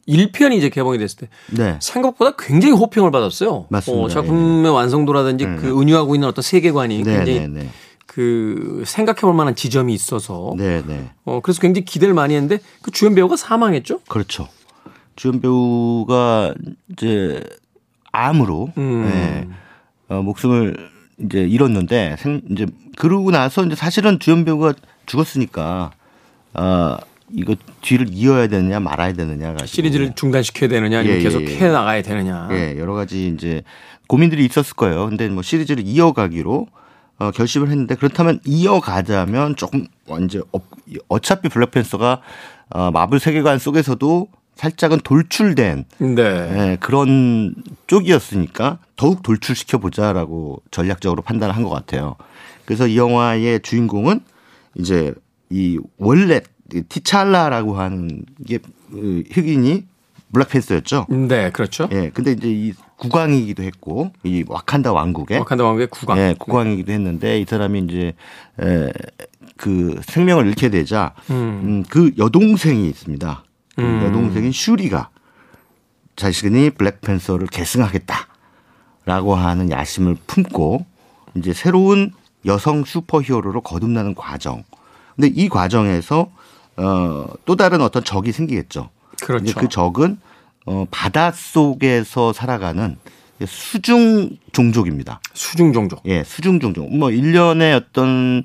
1편이 0.08 0.54
이제 0.58 0.68
개봉이 0.68 0.98
됐을 0.98 1.18
때 1.18 1.28
네. 1.56 1.78
생각보다 1.80 2.34
굉장히 2.36 2.74
호평을 2.74 3.10
받았어요. 3.10 3.66
맞습니다. 3.70 4.02
어, 4.04 4.08
작품의 4.08 4.70
완성도라든지 4.72 5.44
그 5.44 5.80
은유하고 5.80 6.14
있는 6.16 6.28
어떤 6.28 6.42
세계관이 6.42 7.02
네, 7.02 7.16
굉장히 7.16 7.40
네, 7.40 7.46
네. 7.48 7.70
그 8.12 8.82
생각해 8.86 9.20
볼 9.20 9.34
만한 9.34 9.54
지점이 9.54 9.94
있어서 9.94 10.52
네, 10.56 10.82
네. 10.84 11.10
어 11.24 11.38
그래서 11.40 11.60
굉장히 11.60 11.84
기대를 11.84 12.12
많이 12.12 12.34
했는데 12.34 12.58
그 12.82 12.90
주연 12.90 13.14
배우가 13.14 13.36
사망했죠. 13.36 14.00
그렇죠. 14.08 14.48
주연 15.14 15.40
배우가 15.40 16.52
이제 16.90 17.40
암으로 18.10 18.72
음. 18.78 19.04
예, 19.06 19.48
어, 20.12 20.22
목숨을 20.22 20.90
이제 21.24 21.42
잃었는데 21.42 22.16
생, 22.18 22.40
이제 22.50 22.66
그러고 22.96 23.30
나서 23.30 23.64
이제 23.64 23.76
사실은 23.76 24.18
주연 24.18 24.44
배우가 24.44 24.74
죽었으니까 25.06 25.92
아 26.54 26.98
이거 27.32 27.54
뒤를 27.80 28.08
이어야 28.10 28.48
되느냐 28.48 28.80
말아야 28.80 29.12
되느냐 29.12 29.54
시리즈를 29.66 30.16
중단시켜야 30.16 30.68
되느냐 30.68 30.98
아니면 30.98 31.18
예, 31.18 31.22
계속 31.22 31.42
예, 31.42 31.46
예. 31.46 31.58
해 31.58 31.68
나가야 31.68 32.02
되느냐. 32.02 32.48
예, 32.50 32.76
여러 32.76 32.94
가지 32.94 33.28
이제 33.28 33.62
고민들이 34.08 34.44
있었을 34.46 34.74
거예요. 34.74 35.06
근데 35.06 35.28
뭐 35.28 35.44
시리즈를 35.44 35.84
이어가기로 35.86 36.66
어, 37.20 37.30
결심을 37.30 37.68
했는데 37.68 37.94
그렇다면 37.94 38.40
이어가자면 38.46 39.54
조금 39.56 39.86
완전 40.08 40.42
업, 40.52 40.64
어차피 41.08 41.48
블랙팬서가 41.50 42.22
어, 42.70 42.90
마블 42.90 43.20
세계관 43.20 43.58
속에서도 43.58 44.26
살짝은 44.56 45.00
돌출된 45.04 45.84
네. 45.98 46.22
예, 46.22 46.76
그런 46.80 47.54
쪽이었으니까 47.86 48.78
더욱 48.96 49.22
돌출시켜 49.22 49.78
보자라고 49.78 50.62
전략적으로 50.70 51.22
판단을 51.22 51.54
한 51.54 51.62
것 51.62 51.70
같아요. 51.70 52.16
그래서 52.64 52.86
이 52.86 52.96
영화의 52.96 53.60
주인공은 53.60 54.20
이제 54.76 55.12
이 55.50 55.78
원래 55.98 56.40
이 56.74 56.82
티찰라라고 56.88 57.74
하는 57.78 58.24
게 58.46 58.58
그, 58.90 59.24
흑인이 59.32 59.84
블랙팬서였죠. 60.32 61.06
네, 61.08 61.50
그렇죠. 61.50 61.88
예, 61.92 62.10
근데 62.10 62.32
이제 62.32 62.48
이 62.48 62.72
국왕이기도 62.96 63.62
했고 63.62 64.12
이 64.22 64.44
와칸다 64.46 64.92
왕국의 64.92 65.38
와칸다 65.38 65.64
왕국의 65.64 65.88
국왕. 65.88 66.18
예, 66.18 66.34
국왕이기도 66.38 66.92
했는데 66.92 67.40
이 67.40 67.44
사람이 67.44 67.80
이제 67.80 68.14
에, 68.60 68.92
그 69.56 70.00
생명을 70.04 70.46
잃게 70.46 70.68
되자 70.68 71.14
음, 71.30 71.84
그 71.88 72.12
여동생이 72.18 72.88
있습니다. 72.88 73.44
그 73.76 73.82
음. 73.82 74.02
여동생인 74.04 74.52
슈리가 74.52 75.10
자신이 76.16 76.70
블랙팬서를 76.70 77.46
계승하겠다라고 77.46 79.34
하는 79.34 79.70
야심을 79.70 80.16
품고 80.26 80.86
이제 81.36 81.52
새로운 81.52 82.12
여성 82.46 82.84
슈퍼히어로로 82.84 83.62
거듭나는 83.62 84.14
과정. 84.14 84.64
근데 85.16 85.28
이 85.28 85.48
과정에서 85.48 86.30
어, 86.76 87.26
또 87.44 87.56
다른 87.56 87.80
어떤 87.80 88.04
적이 88.04 88.32
생기겠죠. 88.32 88.90
그렇죠. 89.20 89.58
그 89.58 89.68
적은 89.68 90.18
어, 90.66 90.86
바다 90.90 91.32
속에서 91.32 92.32
살아가는 92.32 92.96
수중 93.46 94.36
종족입니다. 94.52 95.20
수중 95.32 95.72
종족. 95.72 96.02
예, 96.06 96.22
수중 96.24 96.60
종족. 96.60 96.94
뭐 96.94 97.10
일련의 97.10 97.74
어떤 97.74 98.42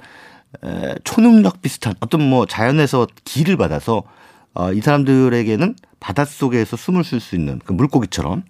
에, 0.63 0.95
초능력 1.03 1.61
비슷한 1.61 1.95
어떤 1.99 2.21
뭐 2.21 2.45
자연에서 2.45 3.07
기를 3.25 3.57
받아서 3.57 4.03
어, 4.53 4.71
이 4.71 4.79
사람들에게는 4.79 5.75
바닷속에서 5.99 6.77
숨을 6.77 7.03
쉴 7.03 7.19
수 7.19 7.35
있는 7.35 7.59
그 7.65 7.73
물고기처럼 7.73 8.43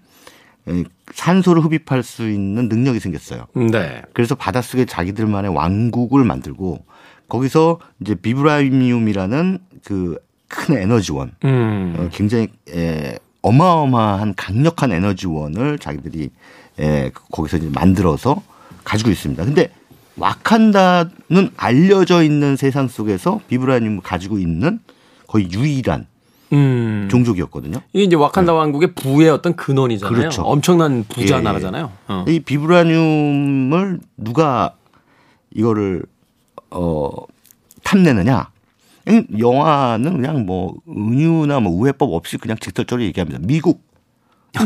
에, 0.68 0.84
산소를 1.14 1.64
흡입할 1.64 2.04
수 2.04 2.30
있는 2.30 2.70
능력이 2.70 3.00
생겼어요. 3.00 3.48
네. 3.56 4.04
그래서 4.14 4.36
바닷속에 4.36 4.86
자기들만의 4.86 5.56
왕국을 5.56 6.24
만들고 6.24 6.86
거기서 7.28 7.80
이제 8.02 8.14
비브라이미움이라는 8.14 9.60
그 9.84 10.20
큰 10.48 10.78
에너지원 10.78 11.32
음. 11.44 11.96
어, 11.98 12.10
굉장히 12.12 12.48
에, 12.70 13.18
어마어마한 13.42 14.36
강력한 14.36 14.92
에너지원을 14.92 15.80
자기들이 15.80 16.30
에, 16.80 17.10
그- 17.10 17.24
거기서 17.32 17.58
이제 17.58 17.70
만들어서 17.74 18.42
가지고 18.84 19.10
있습니다. 19.12 19.44
근데 19.46 19.70
와칸다는 20.18 21.52
알려져 21.58 22.24
있는 22.24 22.56
세상 22.56 22.88
속에서 22.88 23.42
비브라늄을 23.48 24.02
가지고 24.02 24.38
있는 24.40 24.80
거의 25.28 25.50
유일한 25.52 26.08
음. 26.54 27.08
종족이었거든요. 27.10 27.80
이게 27.94 28.04
이제 28.04 28.16
와칸다 28.16 28.54
왕국의 28.54 28.94
부의 28.94 29.30
어떤 29.30 29.56
근원이잖아요. 29.56 30.16
그렇죠. 30.18 30.44
엄청난 30.44 31.04
부자 31.10 31.36
예, 31.36 31.40
예. 31.40 31.44
나라잖아요. 31.44 31.92
어. 32.08 32.26
이 32.28 32.40
비브라늄을 32.40 34.00
누가 34.18 34.76
이거를 35.54 36.04
어 36.72 37.10
탐내느냐? 37.84 38.50
이 39.08 39.24
영화는 39.39 40.13
그냥 40.13 40.46
뭐 40.46 40.76
은유나 40.88 41.60
뭐 41.60 41.74
우회법 41.74 42.13
없이 42.13 42.38
그냥 42.38 42.58
직설적으로 42.60 43.04
얘기합니다. 43.06 43.39
미국. 43.41 43.84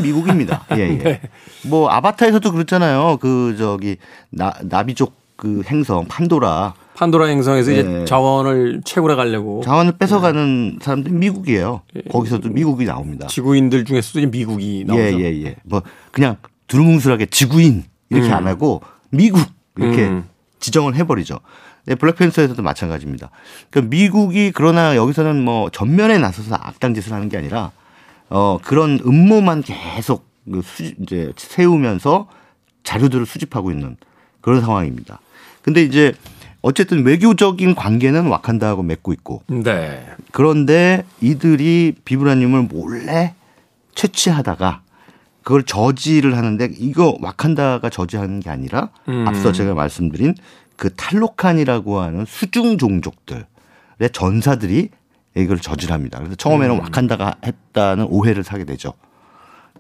미국입니다. 0.02 0.66
예, 0.78 0.82
예. 0.82 0.98
네. 0.98 1.22
뭐 1.66 1.90
아바타에서도 1.90 2.52
그렇잖아요. 2.52 3.18
그 3.20 3.56
저기 3.58 3.98
나 4.30 4.54
나비족 4.62 5.14
그 5.36 5.64
행성 5.66 6.06
판도라 6.06 6.74
판도라 6.96 7.28
행성에서 7.28 7.72
이제 7.72 8.02
예. 8.02 8.06
자원을 8.06 8.82
채굴해 8.84 9.16
가려고 9.16 9.62
자원을 9.64 9.94
뺏어가는 9.98 10.80
사람들이 10.82 11.14
미국이에요. 11.16 11.82
예. 11.96 12.02
거기서도 12.10 12.50
미국이 12.50 12.86
나옵니다. 12.86 13.28
지구인들 13.28 13.86
중에서도 13.86 14.20
이제 14.20 14.28
미국이 14.28 14.84
나오죠. 14.86 15.02
예, 15.02 15.14
예, 15.18 15.44
예. 15.46 15.56
뭐 15.64 15.82
그냥 16.12 16.36
두루뭉술하게 16.68 17.28
지구인 17.28 17.86
이렇게 18.10 18.32
안 18.32 18.48
하고 18.48 18.82
미국 19.10 19.42
이렇게 19.78 20.08
음. 20.08 20.26
지정을 20.60 20.96
해버리죠. 20.96 21.40
네, 21.90 21.96
블랙팬서에서도 21.96 22.62
마찬가지입니다. 22.62 23.32
그러니까 23.72 23.90
미국이 23.90 24.52
그러나 24.54 24.96
여기서는 24.96 25.44
뭐 25.44 25.72
전면에 25.72 26.20
나서서 26.20 26.54
악당 26.54 26.94
짓을 26.94 27.14
하는 27.14 27.30
게 27.30 27.38
아니라 27.38 27.72
어 28.30 28.60
그런 28.64 29.00
음모만 29.04 29.64
계속 29.64 30.30
그 30.46 30.62
수, 30.62 30.84
이제 30.84 31.34
세우면서 31.36 32.28
자료들을 32.84 33.26
수집하고 33.26 33.72
있는 33.72 33.98
그런 34.40 34.62
상황입니다. 34.62 35.20
근데 35.64 35.82
이제 35.82 36.14
어쨌든 36.62 37.04
외교적인 37.04 37.74
관계는 37.74 38.28
와칸다하고 38.28 38.84
맺고 38.84 39.12
있고 39.14 39.42
네. 39.48 40.06
그런데 40.32 41.06
이들이 41.22 41.96
비브라늄을 42.06 42.64
몰래 42.64 43.34
채취하다가 43.96 44.84
그걸 45.42 45.64
저지를 45.64 46.38
하는데 46.38 46.70
이거 46.78 47.18
와칸다가 47.20 47.90
저지하는 47.90 48.42
게 48.42 48.52
아니라 48.52 48.90
음. 49.08 49.28
앞서 49.28 49.52
제가 49.52 49.74
말씀드린 49.74 50.36
그 50.80 50.90
탈로칸이라고 50.96 52.00
하는 52.00 52.24
수중 52.26 52.78
종족들의 52.78 53.44
전사들이 54.14 54.90
이걸 55.36 55.60
저질합니다. 55.60 56.20
그래서 56.20 56.36
처음에는 56.36 56.76
음. 56.76 56.80
와칸다가 56.80 57.36
했다는 57.46 58.08
오해를 58.10 58.46
사게 58.46 58.64
되죠. 58.64 58.94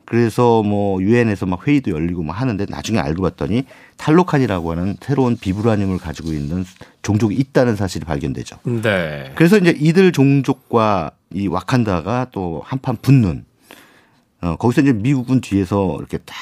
그래서 0.03 0.61
뭐 0.61 1.01
유엔에서 1.01 1.45
막 1.45 1.65
회의도 1.65 1.91
열리고 1.91 2.23
막 2.23 2.41
하는데 2.41 2.65
나중에 2.67 2.99
알고 2.99 3.21
봤더니 3.21 3.63
탈로칸이라고 3.95 4.71
하는 4.71 4.97
새로운 4.99 5.37
비브라늄을 5.37 5.99
가지고 5.99 6.33
있는 6.33 6.65
종족이 7.01 7.33
있다는 7.35 7.77
사실이 7.77 8.03
발견되죠. 8.03 8.57
네. 8.63 9.31
그래서 9.35 9.57
이제 9.57 9.73
이들 9.79 10.11
종족과 10.11 11.11
이 11.33 11.47
와칸다가 11.47 12.27
또 12.31 12.61
한판 12.65 12.97
붙는 12.97 13.45
어 14.41 14.55
거기서 14.57 14.81
이제 14.81 14.91
미국은 14.91 15.39
뒤에서 15.39 15.95
이렇게 15.97 16.17
딱 16.17 16.35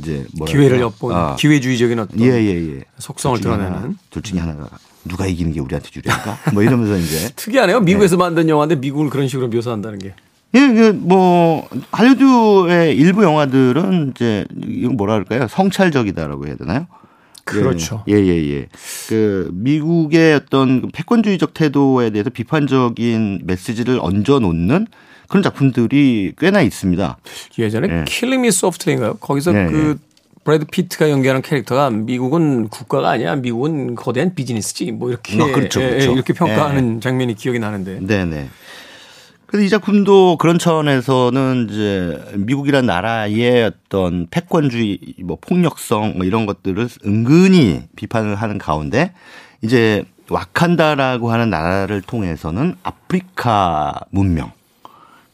이제 0.00 0.26
뭐랄까 0.36 0.58
기회를 0.58 0.80
엿보는 0.80 1.16
아, 1.16 1.36
기회주의적인 1.36 1.98
어떤 1.98 2.20
예 2.20 2.26
예 2.26 2.76
예. 2.76 2.84
속성을 2.98 3.36
둘 3.38 3.42
중에 3.42 3.56
드러내는. 3.56 3.78
하나, 3.78 3.94
둘 4.10 4.22
중에 4.22 4.40
하나가 4.40 4.68
누가 5.04 5.26
이기는 5.26 5.52
게 5.52 5.60
우리한테 5.60 5.88
유리한가? 5.94 6.38
뭐 6.52 6.62
이러면서 6.62 6.96
이제 6.98 7.30
특이하네요. 7.36 7.80
미국에서 7.80 8.16
네. 8.16 8.20
만든 8.20 8.48
영화인데 8.48 8.76
미국을 8.76 9.10
그런 9.10 9.28
식으로 9.28 9.48
묘사한다는 9.48 9.98
게. 9.98 10.14
예, 10.56 10.58
예, 10.60 10.90
뭐 10.90 11.68
할리우드의 11.92 12.96
일부 12.96 13.22
영화들은 13.22 14.10
이제 14.14 14.44
이거 14.66 14.92
뭐라 14.92 15.14
그럴까요? 15.14 15.46
성찰적이다라고 15.48 16.46
해야 16.48 16.56
되나요? 16.56 16.86
그렇죠. 17.44 18.04
예, 18.08 18.14
예, 18.14 18.50
예. 18.52 18.68
그 19.08 19.48
미국의 19.52 20.34
어떤 20.34 20.90
패권주의적 20.92 21.54
태도에 21.54 22.10
대해서 22.10 22.30
비판적인 22.30 23.42
메시지를 23.44 23.98
얹어 24.00 24.40
놓는 24.40 24.86
그런 25.30 25.44
작품들이 25.44 26.32
꽤나 26.36 26.60
있습니다. 26.60 27.16
예전에 27.56 28.00
예. 28.00 28.04
Killing 28.04 28.42
Me 28.42 28.50
Softly인가요? 28.50 29.14
거기서 29.14 29.52
네, 29.52 29.66
그 29.70 29.96
브래드 30.42 30.64
피트가 30.64 31.08
연기하는 31.08 31.40
캐릭터가 31.40 31.90
미국은 31.90 32.66
국가가 32.68 33.10
아니야. 33.10 33.36
미국은 33.36 33.94
거대한 33.94 34.34
비즈니스지. 34.34 34.90
뭐 34.90 35.08
이렇게 35.08 35.40
아, 35.40 35.46
그렇죠, 35.46 35.80
예, 35.82 35.84
예, 35.84 35.90
그렇죠. 35.90 36.12
이렇게 36.14 36.32
평가하는 36.32 37.00
장면이 37.00 37.36
기억이 37.36 37.60
나는데. 37.60 38.00
네, 38.02 38.24
네. 38.24 38.48
그래서 39.46 39.64
이 39.64 39.68
작품도 39.68 40.38
그런 40.38 40.58
차원에서는 40.58 41.68
이제 41.70 42.20
미국이란 42.34 42.86
나라의 42.86 43.64
어떤 43.64 44.26
패권주의, 44.30 44.98
뭐 45.22 45.38
폭력성 45.40 46.14
뭐 46.16 46.26
이런 46.26 46.44
것들을 46.44 46.88
은근히 47.06 47.82
비판을 47.94 48.34
하는 48.34 48.58
가운데 48.58 49.12
이제 49.62 50.02
와칸다라고 50.28 51.30
하는 51.30 51.50
나라를 51.50 52.02
통해서는 52.02 52.74
아프리카 52.82 53.94
문명 54.10 54.50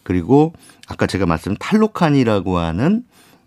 그리고 0.07 0.53
아까 0.87 1.09
제가 1.09 1.27
말씀드린 1.27 1.57
탈로칸이라고 1.59 2.59
하는 2.59 3.03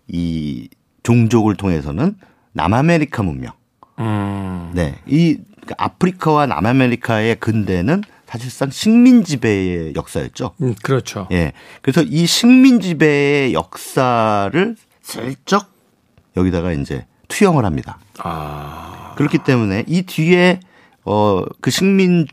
이 0.08 0.68
종족을 1.02 1.56
통해서는 1.56 2.16
남아메리카 2.52 3.22
문명 3.22 3.52
음. 3.98 4.70
네. 4.74 4.98
이 5.06 5.38
아프리카와 5.78 6.44
남아메리카의 6.46 7.36
근대는 7.40 8.02
사실상 8.26 8.68
식민 8.70 9.24
지배의 9.24 9.94
역사였죠. 9.96 10.52
음, 10.60 10.74
그렇죠. 10.82 11.26
예. 11.32 11.52
그래서 11.80 12.02
이 12.02 12.26
식민 12.26 12.80
지배의 12.80 13.54
역사를 13.54 14.76
슬쩍 15.00 15.72
여기다가 16.36 16.72
이제 16.72 17.06
투영을 17.28 17.64
합니다. 17.64 17.98
아. 18.18 19.14
그렇기 19.16 19.38
때문에 19.38 19.84
이 19.88 20.02
뒤에 20.02 20.60
어 21.04 21.42
그 21.62 21.70
식민주의 21.70 22.28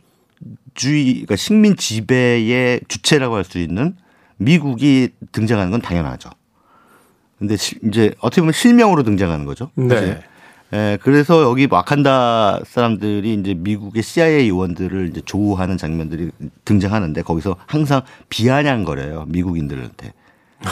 그러니까 0.75 1.37
식민 1.37 1.77
지배의 1.77 2.81
주체라고 2.89 3.35
할 3.35 3.45
수 3.45 3.57
있는 3.59 3.95
미국이 4.37 5.09
등장하는 5.31 5.71
건 5.71 5.81
당연하죠. 5.81 6.29
근데 7.39 7.55
시- 7.57 7.77
이제 7.83 8.13
어떻게 8.19 8.41
보면 8.41 8.53
실명으로 8.53 9.03
등장하는 9.03 9.45
거죠. 9.45 9.69
네. 9.75 10.19
예, 10.73 10.97
그래서 11.01 11.43
여기 11.43 11.67
와칸다 11.69 12.61
사람들이 12.65 13.35
이제 13.35 13.53
미국의 13.53 14.03
CIA 14.03 14.49
요원들을 14.49 15.09
이제 15.09 15.21
조우하는 15.23 15.77
장면들이 15.77 16.31
등장하는데 16.65 17.21
거기서 17.21 17.55
항상 17.67 18.01
비아냥거려요. 18.29 19.25
미국인들한테. 19.27 20.13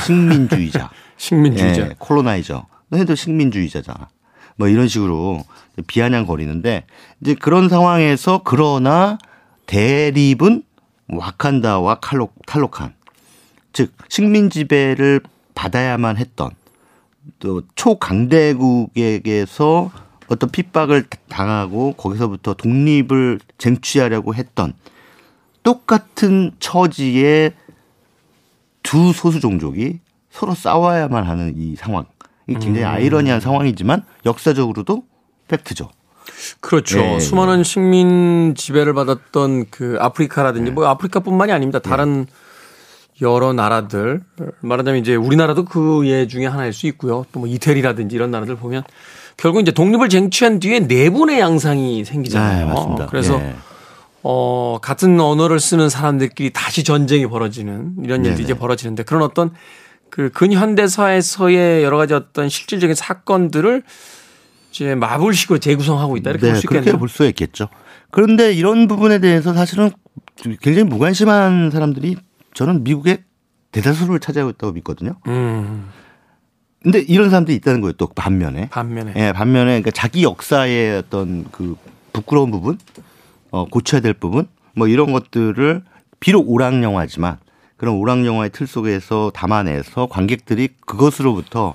식민주의자. 0.03 0.89
식민주의자. 1.17 1.81
예, 1.81 1.95
콜로나이저. 1.97 2.65
너희도 2.89 3.15
식민주의자잖아. 3.15 4.09
뭐 4.57 4.67
이런 4.67 4.87
식으로 4.87 5.43
비아냥거리는데 5.87 6.85
이제 7.21 7.35
그런 7.35 7.69
상황에서 7.69 8.41
그러나 8.43 9.17
대립은 9.65 10.63
와칸다와 11.07 11.95
칼로, 12.01 12.29
탈로칸. 12.47 12.94
즉, 13.75 13.91
식민 14.07 14.49
지배를 14.49 15.19
받아야만 15.53 16.15
했던 16.15 16.51
또 17.39 17.61
초강대국에게서 17.75 18.71
어떤 20.27 20.49
핍박을 20.49 21.07
당하고 21.27 21.91
거기서부터 21.97 22.53
독립을 22.53 23.41
쟁취하려고 23.57 24.33
했던 24.33 24.73
똑같은 25.61 26.53
처지의 26.59 27.51
두 28.81 29.11
소수 29.11 29.41
종족이 29.41 29.99
서로 30.31 30.55
싸워야만 30.55 31.25
하는 31.25 31.53
이 31.57 31.75
상황. 31.75 32.05
이 32.47 32.53
굉장히 32.53 32.83
음. 32.83 32.87
아이러니한 32.87 33.41
상황이지만 33.41 34.05
역사적으로도 34.25 35.03
팩트죠. 35.49 35.89
그렇죠. 36.61 36.99
예, 36.99 37.19
수많은 37.19 37.63
식민 37.63 38.55
지배를 38.55 38.93
받았던 38.93 39.65
그 39.69 39.97
아프리카라든지 39.99 40.71
뭐 40.71 40.87
아프리카뿐만이 40.87 41.51
아닙니다. 41.51 41.79
다른 41.79 42.25
여러 43.21 43.53
나라들 43.53 44.21
말하자면 44.61 44.99
이제 45.01 45.15
우리나라도 45.15 45.63
그 45.65 46.05
예 46.05 46.27
중에 46.27 46.45
하나일 46.45 46.73
수 46.73 46.85
있고요. 46.87 47.25
또 47.31 47.39
뭐 47.39 47.47
이태리라든지 47.47 48.15
이런 48.15 48.31
나라들 48.31 48.55
보면 48.57 48.83
결국 49.37 49.61
이제 49.61 49.71
독립을 49.71 50.09
쟁취한 50.09 50.59
뒤에 50.59 50.81
내분의 50.81 51.39
양상이 51.39 52.03
생기잖아요. 52.05 52.65
네, 52.67 52.73
맞습니다. 52.73 53.05
그래서 53.07 53.39
예. 53.39 53.55
어 54.23 54.79
같은 54.81 55.19
언어를 55.19 55.59
쓰는 55.59 55.87
사람들끼리 55.89 56.51
다시 56.51 56.83
전쟁이 56.83 57.27
벌어지는 57.27 57.93
이런 58.03 58.19
일들이 58.25 58.35
네네. 58.37 58.43
이제 58.43 58.53
벌어지는데 58.53 59.03
그런 59.03 59.21
어떤 59.23 59.51
그 60.09 60.29
근현대사에서의 60.31 61.83
여러 61.83 61.97
가지 61.97 62.13
어떤 62.13 62.49
실질적인 62.49 62.95
사건들을 62.95 63.83
이제 64.71 64.95
마블식으로 64.95 65.59
재구성하고 65.59 66.17
있다 66.17 66.31
이렇게 66.31 66.47
볼수 66.47 66.61
네, 66.61 66.67
그렇게 66.67 66.81
있겠네요. 66.83 66.99
볼 66.99 67.09
수가 67.09 67.25
있겠죠. 67.29 67.69
그런데 68.11 68.51
이런 68.53 68.87
부분에 68.87 69.19
대해서 69.19 69.53
사실은 69.53 69.91
굉장히 70.61 70.83
무관심한 70.89 71.69
사람들이 71.71 72.15
저는 72.55 72.83
미국의 72.83 73.19
대다수를 73.71 74.19
차지하고 74.19 74.49
있다고 74.51 74.73
믿거든요. 74.73 75.15
음, 75.27 75.89
근데 76.81 76.99
이런 76.99 77.29
사람들이 77.29 77.55
있다는 77.57 77.81
거예요. 77.81 77.93
또 77.93 78.07
반면에. 78.07 78.69
반면에 78.69 79.13
예, 79.17 79.31
반면에 79.33 79.65
그러니까 79.65 79.91
자기 79.91 80.23
역사의 80.23 80.97
어떤 80.97 81.45
그 81.51 81.75
부끄러운 82.13 82.49
부분, 82.51 82.77
어, 83.51 83.65
고쳐야 83.65 84.01
될 84.01 84.13
부분, 84.13 84.47
뭐 84.75 84.87
이런 84.87 85.11
것들을 85.11 85.83
비록 86.19 86.49
오락 86.49 86.81
영화지만 86.81 87.37
그런 87.77 87.95
오락 87.95 88.25
영화의 88.25 88.51
틀 88.51 88.67
속에서 88.67 89.31
담아내서 89.35 90.07
관객들이 90.07 90.69
그것으로부터 90.85 91.73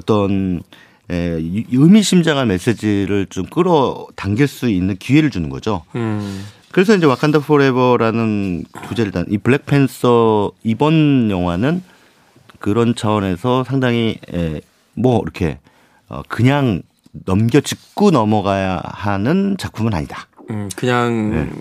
어떤 0.00 0.62
에, 1.10 1.38
이- 1.38 1.66
의미심장한 1.70 2.48
메시지를 2.48 3.26
좀 3.26 3.44
끌어당길 3.44 4.48
수 4.48 4.70
있는 4.70 4.96
기회를 4.96 5.30
주는 5.30 5.50
거죠. 5.50 5.82
음, 5.94 6.42
그래서 6.74 6.96
이제 6.96 7.06
와칸다 7.06 7.38
Forever라는 7.38 8.64
부제를 8.88 9.12
단, 9.12 9.24
이 9.28 9.38
블랙팬서 9.38 10.50
이번 10.64 11.30
영화는 11.30 11.84
그런 12.58 12.96
차원에서 12.96 13.62
상당히 13.62 14.18
에, 14.34 14.60
뭐 14.94 15.20
이렇게 15.22 15.60
어, 16.08 16.22
그냥 16.26 16.82
넘겨 17.12 17.60
짚고 17.60 18.10
넘어가야 18.10 18.82
하는 18.86 19.54
작품은 19.56 19.94
아니다. 19.94 20.26
음, 20.50 20.68
그냥 20.74 21.52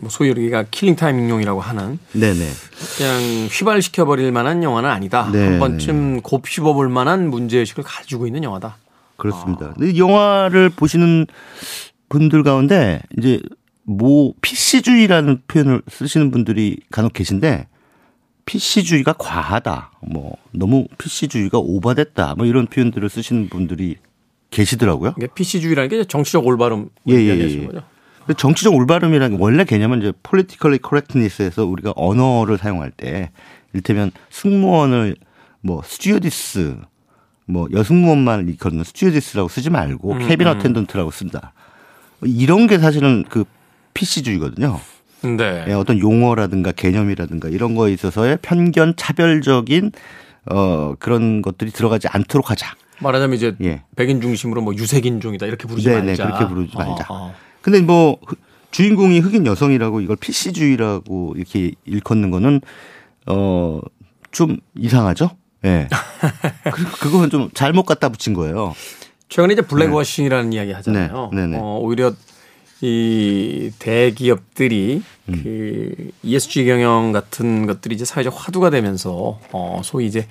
뭐 0.00 0.10
소위 0.10 0.30
우리가 0.30 0.64
killing 0.68 0.96
time용이라고 0.96 1.60
하는 1.60 2.00
네네. 2.14 2.48
그냥 2.96 3.20
휘발시켜 3.48 4.04
버릴 4.04 4.32
만한 4.32 4.64
영화는 4.64 4.90
아니다. 4.90 5.30
네, 5.30 5.46
한 5.46 5.60
번쯤 5.60 6.22
곱씹어 6.22 6.72
볼 6.72 6.88
만한 6.88 7.30
문제 7.30 7.58
의식을 7.58 7.84
가지고 7.84 8.26
있는 8.26 8.42
영화다. 8.42 8.78
그렇습니다. 9.16 9.74
근데 9.74 9.92
이 9.92 9.98
영화를 10.00 10.70
보시는 10.70 11.28
분들 12.08 12.42
가운데 12.42 13.00
이제 13.16 13.40
뭐 13.86 14.34
PC주의라는 14.40 15.42
표현을 15.46 15.82
쓰시는 15.88 16.30
분들이 16.30 16.78
간혹 16.90 17.12
계신데 17.12 17.68
PC주의가 18.44 19.14
과하다. 19.14 19.92
뭐 20.08 20.36
너무 20.52 20.86
PC주의가 20.98 21.58
오버됐다. 21.58 22.34
뭐 22.36 22.46
이런 22.46 22.66
표현들을 22.66 23.08
쓰시는 23.08 23.48
분들이 23.48 23.96
계시더라고요. 24.50 25.14
이게 25.16 25.28
PC주의라는 25.32 25.88
게 25.88 26.04
정치적 26.04 26.46
올바름 26.46 26.90
예, 27.08 27.14
예, 27.14 27.38
예. 27.38 27.66
거죠. 27.66 27.82
정치적 28.36 28.74
올바름이라는 28.74 29.36
게 29.36 29.42
원래 29.42 29.64
개념은 29.64 29.98
이제 30.00 30.12
politically 30.28 30.80
correctness에서 30.82 31.64
우리가 31.64 31.92
언어를 31.94 32.58
사용할 32.58 32.90
때 32.90 33.30
이를테면 33.72 34.10
승무원을 34.30 35.16
뭐 35.60 35.82
스튜어디스 35.84 36.76
뭐 37.46 37.68
여승무원만 37.72 38.48
일컫는 38.48 38.82
스튜어디스라고 38.82 39.48
쓰지 39.48 39.70
말고 39.70 40.12
음, 40.12 40.26
cabin 40.26 40.46
attendant라고 40.48 41.12
쓴다. 41.12 41.52
이런 42.24 42.66
게 42.66 42.78
사실은 42.78 43.24
그 43.28 43.44
PC주의거든요. 43.96 44.80
네. 45.22 45.64
예, 45.68 45.72
어떤 45.72 45.98
용어라든가 45.98 46.72
개념이라든가 46.72 47.48
이런 47.48 47.74
거에 47.74 47.92
있어서의 47.92 48.38
편견 48.42 48.94
차별적인 48.96 49.92
어 50.52 50.94
그런 50.98 51.42
것들이 51.42 51.70
들어가지 51.72 52.06
않도록 52.08 52.50
하자. 52.50 52.74
말하자면 53.00 53.36
이제 53.36 53.54
예. 53.62 53.82
백인 53.96 54.20
중심으로 54.20 54.62
뭐 54.62 54.74
유색인종이다 54.74 55.46
이렇게 55.46 55.66
부르지 55.66 55.88
네네, 55.88 56.02
말자. 56.16 56.24
그렇게 56.26 56.46
부르지 56.46 56.76
말자. 56.76 57.06
어, 57.08 57.28
어. 57.28 57.34
근데 57.62 57.80
뭐 57.80 58.18
흑- 58.24 58.38
주인공이 58.70 59.18
흑인 59.20 59.46
여성이라고 59.46 60.00
이걸 60.02 60.16
PC주의라고 60.16 61.34
이렇게 61.36 61.72
일컫는 61.84 62.30
거는 62.30 62.60
어 63.26 63.80
좀 64.32 64.58
이상하죠? 64.74 65.30
예. 65.64 65.88
그 66.70 66.84
그거는 66.98 67.30
좀 67.30 67.48
잘못 67.54 67.84
갖다 67.84 68.10
붙인 68.10 68.34
거예요. 68.34 68.74
최근에 69.30 69.54
이제 69.54 69.62
블랙워싱이라는 69.62 70.52
이야기 70.52 70.72
하잖아요. 70.72 71.30
네, 71.32 71.40
네, 71.40 71.46
네. 71.46 71.56
어, 71.58 71.78
오히려 71.80 72.12
이 72.82 73.70
대기업들이 73.78 75.02
음. 75.28 75.40
그 75.42 76.10
ESG 76.22 76.66
경영 76.66 77.12
같은 77.12 77.66
것들이 77.66 77.94
이제 77.94 78.04
사회적 78.04 78.34
화두가 78.36 78.70
되면서 78.70 79.38
어 79.52 79.80
소위 79.82 80.06
이제 80.06 80.26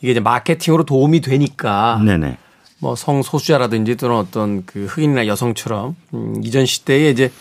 이게 0.00 0.12
이제 0.12 0.20
마케팅으로 0.20 0.84
도움이 0.84 1.20
되니까 1.20 2.00
네네. 2.04 2.36
뭐 2.78 2.94
성소수자라든지 2.94 3.96
또는 3.96 4.16
어떤 4.16 4.64
그 4.64 4.86
흑인이나 4.86 5.26
여성처럼 5.26 5.96
음, 6.14 6.40
이전 6.44 6.66
시대에 6.66 7.10
이제 7.10 7.32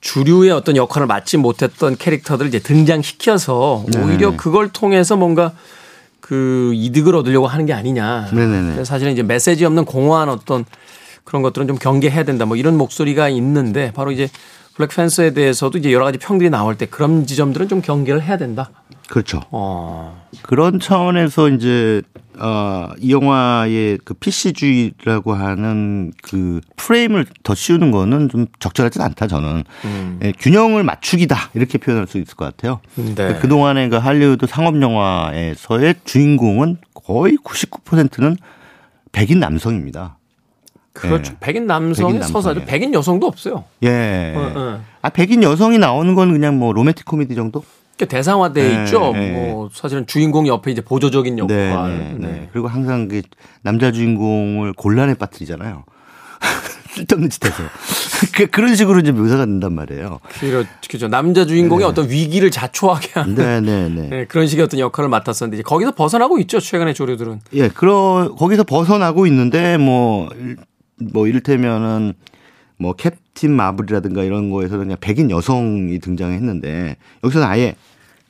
주류의 0.00 0.50
어떤 0.50 0.76
역할을 0.76 1.06
맡지 1.06 1.36
못했던 1.36 1.96
캐릭터들을 1.96 2.48
이제 2.48 2.58
등장시켜서 2.58 3.84
네. 3.92 4.02
오히려 4.02 4.34
그걸 4.36 4.70
통해서 4.70 5.16
뭔가 5.16 5.52
그 6.20 6.72
이득을 6.74 7.14
얻으려고 7.16 7.46
하는 7.46 7.66
게 7.66 7.74
아니냐. 7.74 8.30
네네네. 8.32 8.72
그래서 8.72 8.84
사실은 8.84 9.12
이제 9.12 9.22
메시지 9.22 9.64
없는 9.64 9.84
공허한 9.84 10.28
어떤 10.28 10.64
그런 11.30 11.42
것들은 11.42 11.68
좀 11.68 11.78
경계해야 11.78 12.24
된다. 12.24 12.44
뭐 12.44 12.56
이런 12.56 12.76
목소리가 12.76 13.28
있는데 13.28 13.92
바로 13.92 14.10
이제 14.10 14.28
블랙팬서에 14.74 15.32
대해서도 15.32 15.78
이제 15.78 15.92
여러 15.92 16.04
가지 16.04 16.18
평들이 16.18 16.50
나올 16.50 16.76
때 16.76 16.86
그런 16.86 17.24
지점들은 17.24 17.68
좀 17.68 17.80
경계를 17.80 18.20
해야 18.20 18.36
된다. 18.36 18.70
그렇죠. 19.08 19.40
어. 19.52 20.26
그런 20.42 20.80
차원에서 20.80 21.50
이제 21.50 22.02
어 22.40 22.94
이 22.98 23.12
영화의 23.12 23.98
그 24.04 24.14
PC주의라고 24.14 25.34
하는 25.34 26.12
그 26.22 26.60
프레임을 26.76 27.26
더 27.42 27.54
씌우는 27.54 27.90
거는 27.92 28.28
좀 28.28 28.46
적절하진 28.58 29.02
않다 29.02 29.26
저는 29.26 29.64
예, 30.22 30.32
균형을 30.32 30.82
맞추기다 30.82 31.50
이렇게 31.54 31.78
표현할 31.78 32.06
수 32.06 32.18
있을 32.18 32.34
것 32.34 32.44
같아요. 32.46 32.80
네. 32.96 33.38
그 33.40 33.46
동안의 33.46 33.90
그 33.90 33.96
할리우드 33.96 34.46
상업 34.46 34.80
영화에서의 34.80 35.94
주인공은 36.04 36.78
거의 36.94 37.36
99%는 37.44 38.36
백인 39.12 39.38
남성입니다. 39.40 40.16
그렇죠. 40.92 41.32
예. 41.32 41.36
백인 41.40 41.66
남성의 41.66 42.14
백인 42.14 42.28
서사죠. 42.28 42.64
백인 42.64 42.92
여성도 42.94 43.26
없어요. 43.26 43.64
예. 43.84 44.32
어, 44.36 44.52
어. 44.56 44.80
아 45.02 45.08
백인 45.10 45.42
여성이 45.42 45.78
나오는 45.78 46.14
건 46.14 46.32
그냥 46.32 46.58
뭐 46.58 46.72
로맨틱 46.72 47.04
코미디 47.04 47.34
정도? 47.34 47.62
그러니까 47.96 48.16
대상화돼 48.16 48.68
네, 48.76 48.84
있죠. 48.84 49.12
네. 49.12 49.30
뭐 49.32 49.68
사실은 49.72 50.06
주인공 50.06 50.46
옆에 50.46 50.70
이제 50.72 50.80
보조적인 50.80 51.38
역할. 51.38 51.56
네, 51.98 52.14
네, 52.18 52.26
네. 52.26 52.48
그리고 52.52 52.66
항상 52.68 53.08
그 53.08 53.22
남자 53.62 53.92
주인공을 53.92 54.72
곤란에 54.72 55.14
빠뜨리잖아요. 55.14 55.84
쓸데없는 56.94 57.30
짓해서 57.30 57.62
그- 58.34 58.46
그런 58.48 58.74
식으로 58.74 58.98
이제 58.98 59.12
묘사가 59.12 59.44
된단 59.46 59.74
말이에요. 59.74 60.18
그렇죠. 60.40 60.68
그죠. 60.90 61.08
남자 61.08 61.44
주인공이 61.46 61.84
어떤 61.84 62.10
위기를 62.10 62.50
자초하게 62.50 63.20
하는 63.20 63.34
네, 63.36 63.60
네, 63.60 63.88
네. 63.88 64.08
네, 64.10 64.24
그런 64.24 64.46
식의 64.48 64.64
어떤 64.64 64.80
역할을 64.80 65.08
맡았었는데 65.08 65.58
이제 65.58 65.62
거기서 65.62 65.92
벗어나고 65.92 66.38
있죠. 66.40 66.58
최근의 66.58 66.94
조류들은. 66.94 67.40
예, 67.54 67.68
그러 67.68 68.34
거기서 68.36 68.64
벗어나고 68.64 69.26
있는데 69.28 69.76
뭐 69.76 70.28
일- 70.36 70.56
뭐 71.00 71.26
이를테면은 71.26 72.14
뭐 72.78 72.94
캡틴 72.94 73.52
마블이라든가 73.52 74.22
이런 74.22 74.50
거에서는 74.50 74.84
그냥 74.84 74.98
백인 75.00 75.30
여성이 75.30 75.98
등장했는데 75.98 76.96
여기서는 77.24 77.46
아예 77.46 77.74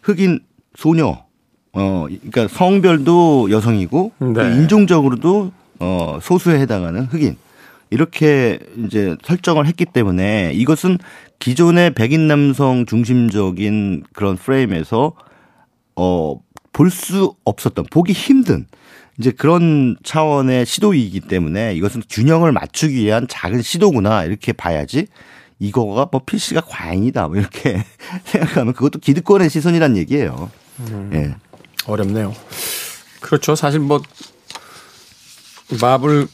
흑인 0.03 0.41
소녀 0.77 1.25
어 1.73 2.07
그러니까 2.09 2.49
성별도 2.49 3.51
여성이고 3.51 4.13
네. 4.19 4.33
또 4.33 4.43
인종적으로도 4.43 5.53
어 5.79 6.19
소수에 6.21 6.59
해당하는 6.59 7.05
흑인 7.05 7.37
이렇게 7.91 8.59
이제 8.85 9.17
설정을 9.23 9.67
했기 9.67 9.85
때문에 9.85 10.53
이것은 10.55 10.99
기존의 11.39 11.95
백인 11.95 12.29
남성 12.29 12.87
중심적인 12.87 14.05
그런 14.13 14.37
프레임에서 14.37 15.15
어, 15.97 16.41
볼 16.73 16.91
수 16.91 17.35
없었던, 17.45 17.87
보기 17.91 18.13
힘든 18.13 18.67
이제 19.21 19.33
그런 19.33 19.97
차원의 20.03 20.65
시도이기 20.65 21.21
때문에 21.21 21.75
이것은 21.75 22.03
균형을 22.09 22.53
맞추기 22.53 23.05
위한 23.05 23.27
작은 23.29 23.61
시도구나 23.61 24.25
이렇게 24.25 24.55
봐야지 24.55 25.09
이거가 25.59 26.09
뭐 26.11 26.23
필시가 26.25 26.63
과잉이다 26.63 27.29
뭐 27.29 27.37
이렇게 27.37 27.85
생각하면 28.25 28.73
그것도 28.73 28.99
기득권의 28.99 29.51
시선이란 29.51 29.99
얘기예요. 29.99 30.51
예. 31.13 31.35
어렵네요. 31.87 32.35
그렇죠. 33.21 33.55
사실 33.55 33.79
뭐 33.81 34.01
마블의 35.83 36.27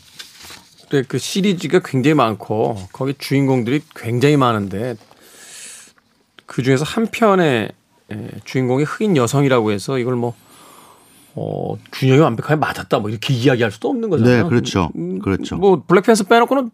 그 1.08 1.18
시리즈가 1.18 1.80
굉장히 1.84 2.14
많고 2.14 2.86
거기 2.92 3.14
주인공들이 3.18 3.82
굉장히 3.96 4.36
많은데 4.36 4.94
그 6.46 6.62
중에서 6.62 6.84
한 6.84 7.08
편의 7.08 7.72
예, 8.12 8.30
주인공이 8.44 8.84
흑인 8.84 9.16
여성이라고 9.16 9.72
해서 9.72 9.98
이걸 9.98 10.14
뭐 10.14 10.36
어, 11.38 11.76
균형이 11.92 12.18
완벽하게 12.20 12.56
맞았다 12.56 12.98
뭐 12.98 13.10
이렇게 13.10 13.34
이야기할 13.34 13.70
수도 13.70 13.90
없는 13.90 14.08
거잖아요. 14.08 14.42
네, 14.44 14.48
그렇죠. 14.48 14.90
음, 14.96 15.18
그렇죠. 15.18 15.56
뭐 15.56 15.84
블랙팬서 15.86 16.24
빼놓고는 16.24 16.70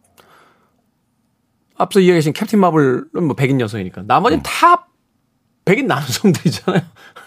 앞서 1.77 2.01
이야기하신 2.01 2.33
캡틴 2.33 2.61
마블은 2.61 3.25
뭐 3.25 3.35
백인 3.35 3.61
여성이니까 3.61 4.05
나머지는 4.07 4.43
다 4.45 4.87
백인 5.65 5.87
남성들이잖아요. 5.89 6.83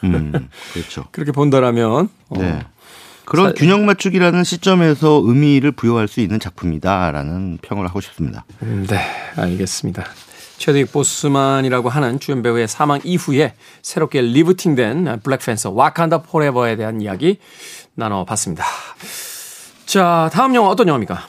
음, 0.05 0.49
그렇죠. 0.73 1.05
그렇게 1.11 1.31
본다라면 1.31 2.09
어, 2.29 2.38
네. 2.38 2.59
그런 3.25 3.47
사- 3.47 3.53
균형 3.53 3.86
맞추기라는 3.86 4.43
시점에서 4.43 5.21
의미를 5.25 5.71
부여할 5.71 6.07
수 6.07 6.21
있는 6.21 6.39
작품이다라는 6.39 7.57
평을 7.61 7.88
하고 7.88 7.99
싶습니다. 8.01 8.45
음, 8.61 8.86
네, 8.88 8.99
알겠습니다. 9.36 10.03
최드윅 10.58 10.91
보스만이라고 10.91 11.89
하는 11.89 12.20
주연 12.20 12.41
배우의 12.41 12.68
사망 12.68 12.99
이후에 13.03 13.53
새롭게 13.82 14.22
리부팅된 14.22 15.20
블랙팬서 15.22 15.72
와칸다 15.72 16.24
포레버에 16.24 16.76
대한 16.76 17.01
이야기 17.01 17.38
나눠봤습니다. 17.95 18.64
자, 19.86 20.30
다음 20.34 20.56
영화 20.56 20.70
어떤 20.70 20.88
영화입니까? 20.88 21.20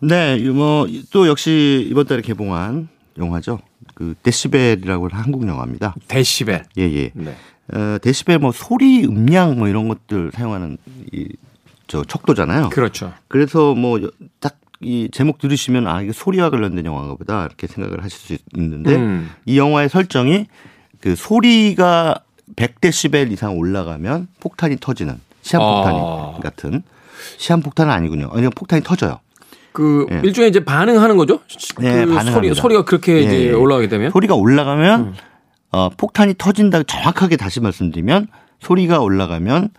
네, 0.00 0.38
뭐 0.50 0.86
또 1.12 1.28
역시 1.28 1.86
이번 1.90 2.06
달에 2.06 2.22
개봉한 2.22 2.88
영화죠. 3.18 3.60
그 3.94 4.14
데시벨이라고 4.22 5.08
하는 5.08 5.24
한국 5.24 5.46
영화입니다. 5.46 5.94
데시벨. 6.08 6.64
예, 6.78 6.82
예. 6.82 7.10
네. 7.14 7.36
어, 7.72 7.98
데시벨 8.02 8.38
뭐 8.38 8.50
소리 8.52 9.04
음량 9.04 9.58
뭐 9.58 9.68
이런 9.68 9.88
것들 9.88 10.32
사용하는 10.34 10.78
이 11.12 11.28
저 11.88 12.02
척도잖아요. 12.04 12.70
그렇죠. 12.70 13.12
그래서 13.28 13.74
뭐 13.74 13.98
딱 14.40 14.56
이 14.82 15.08
제목 15.12 15.38
들으시면 15.38 15.86
아 15.86 16.02
이게 16.02 16.12
소리와 16.12 16.50
관련된 16.50 16.84
영화인가 16.84 17.14
보다 17.14 17.44
이렇게 17.44 17.66
생각을 17.66 18.02
하실 18.02 18.18
수 18.18 18.36
있는데 18.56 18.96
음. 18.96 19.30
이 19.46 19.58
영화의 19.58 19.88
설정이 19.88 20.46
그 21.00 21.16
소리가 21.16 22.20
100데시벨 22.56 23.32
이상 23.32 23.56
올라가면 23.56 24.28
폭탄이 24.40 24.76
터지는 24.80 25.20
시한폭탄 25.42 25.94
아. 25.94 26.38
같은 26.42 26.82
시한폭탄은 27.38 27.92
아니군요. 27.92 28.30
아니요 28.32 28.50
폭탄이 28.50 28.82
터져요. 28.82 29.20
그 29.72 30.06
예. 30.10 30.20
일종의 30.22 30.50
이제 30.50 30.64
반응하는 30.64 31.16
거죠? 31.16 31.40
네, 31.78 31.92
그 31.92 32.00
소리, 32.04 32.14
반응합니다. 32.14 32.54
소리 32.54 32.74
가 32.74 32.84
그렇게 32.84 33.14
예, 33.14 33.20
이제 33.20 33.46
예. 33.48 33.52
올라가게 33.52 33.88
되면 33.88 34.10
소리가 34.10 34.34
올라가면 34.34 35.00
음. 35.00 35.14
어, 35.70 35.88
폭탄이 35.88 36.34
터진다 36.36 36.82
정확하게 36.82 37.36
다시 37.36 37.60
말씀드리면 37.60 38.28
소리가 38.60 39.00
올라가면 39.00 39.70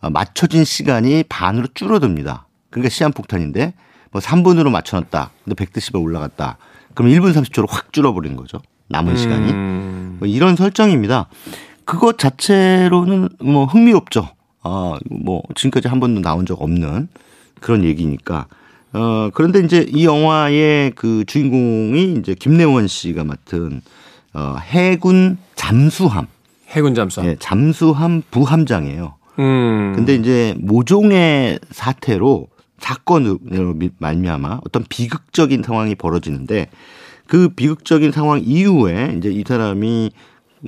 어, 0.00 0.10
맞춰진 0.10 0.64
시간이 0.64 1.24
반으로 1.24 1.68
줄어듭니다. 1.74 2.46
그러니까 2.70 2.88
시한폭탄인데 2.88 3.74
뭐 4.12 4.20
3분으로 4.20 4.70
맞춰놨다. 4.70 5.30
근데 5.44 5.64
100데시벨 5.64 6.00
올라갔다. 6.00 6.58
그럼 6.94 7.10
1분 7.10 7.32
30초로 7.32 7.66
확 7.68 7.92
줄어버리는 7.92 8.36
거죠. 8.36 8.60
남은 8.88 9.16
시간이. 9.16 9.50
음, 9.50 10.16
뭐 10.20 10.28
이런 10.28 10.54
설정입니다. 10.54 11.28
그것 11.84 12.18
자체로는 12.18 13.30
뭐 13.40 13.64
흥미롭죠. 13.64 14.28
아, 14.62 14.98
뭐 15.10 15.42
지금까지 15.54 15.88
한 15.88 15.98
번도 15.98 16.20
나온 16.20 16.46
적 16.46 16.60
없는 16.62 17.08
그런 17.60 17.84
얘기니까. 17.84 18.46
어, 18.92 19.30
그런데 19.32 19.60
이제 19.60 19.86
이 19.88 20.04
영화의 20.04 20.92
그 20.94 21.24
주인공이 21.26 22.14
이제 22.18 22.34
김래원 22.34 22.86
씨가 22.86 23.24
맡은 23.24 23.80
어, 24.34 24.56
해군 24.60 25.38
잠수함, 25.54 26.26
해군 26.68 26.94
잠수함. 26.94 27.28
예, 27.28 27.36
잠수함 27.38 28.22
부함장이에요. 28.30 29.14
음. 29.38 29.92
근데 29.96 30.14
이제 30.14 30.54
모종의 30.58 31.58
사태로 31.70 32.48
사건으로 32.82 33.38
미- 33.74 33.90
말미암아 33.98 34.60
어떤 34.66 34.84
비극적인 34.88 35.62
상황이 35.62 35.94
벌어지는데 35.94 36.68
그 37.26 37.48
비극적인 37.50 38.12
상황 38.12 38.40
이후에 38.44 39.14
이제 39.16 39.30
이 39.30 39.44
사람이 39.46 40.10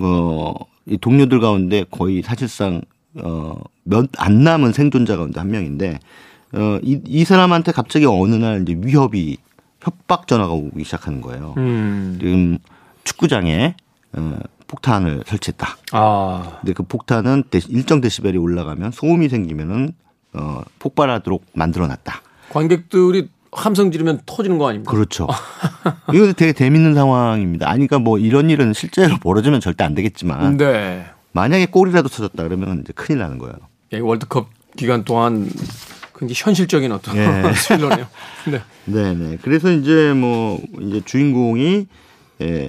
어이 0.01 0.97
동료들 1.01 1.41
가운데 1.41 1.85
거의 1.91 2.23
사실상 2.23 2.81
어몇 3.17 4.11
안 4.19 4.45
남은 4.45 4.73
생존자 4.73 5.17
가운데 5.17 5.41
한 5.41 5.51
명인데 5.51 5.99
어이 6.55 7.03
이 7.07 7.25
사람한테 7.25 7.73
갑자기 7.73 8.07
어느 8.07 8.35
날 8.37 8.63
이제 8.63 8.77
위협이 8.81 9.37
협박 9.81 10.27
전화가 10.27 10.53
오기 10.53 10.83
시작하는 10.85 11.21
거예요. 11.21 11.55
음. 11.59 12.17
지금 12.21 12.59
축구장에 13.05 13.75
어 14.17 14.39
폭탄을 14.67 15.25
설치했다. 15.27 15.77
아. 15.93 16.59
근데 16.61 16.73
그 16.73 16.83
폭탄은 16.85 17.45
데- 17.51 17.61
일정 17.69 18.01
데시벨이 18.01 18.39
올라가면 18.39 18.93
소음이 18.93 19.29
생기면은 19.29 19.93
어 20.35 20.63
폭발하도록 20.79 21.45
만들어놨다. 21.55 22.23
관객들이 22.51 23.29
함성 23.53 23.91
지르면 23.91 24.21
터지는 24.27 24.59
거 24.59 24.69
아닙니까? 24.69 24.91
그렇죠. 24.91 25.29
이거 26.13 26.33
되게 26.33 26.53
재밌는 26.53 26.95
상황입니다. 26.95 27.69
아니 27.69 27.87
그러니까 27.87 27.99
뭐 27.99 28.19
이런 28.19 28.51
일은 28.51 28.73
실제로 28.73 29.17
벌어지면 29.19 29.61
절대 29.61 29.85
안 29.85 29.95
되겠지만 29.95 30.57
네. 30.57 31.07
만약에 31.33 31.67
골이라도 31.67 32.09
터졌다 32.09 32.43
그러면 32.43 32.81
이제 32.81 32.93
큰일 32.95 33.21
나는 33.21 33.39
거예요. 33.39 33.55
야, 33.93 33.99
이 33.99 34.01
월드컵 34.01 34.49
기간 34.77 35.05
동안 35.05 35.51
굉장히 36.17 36.35
현실적인 36.37 36.91
어떤 36.93 37.17
예. 37.17 37.53
스릴러네요. 37.55 38.07
네. 38.51 38.61
네 38.87 39.15
네. 39.15 39.39
그래서 39.41 39.71
이제 39.71 40.13
뭐 40.13 40.61
이제 40.81 41.01
주인공이 41.05 41.87
에, 42.43 42.69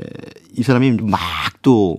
이 0.53 0.63
사람이 0.63 0.97
막 1.01 1.19
또 1.65 1.97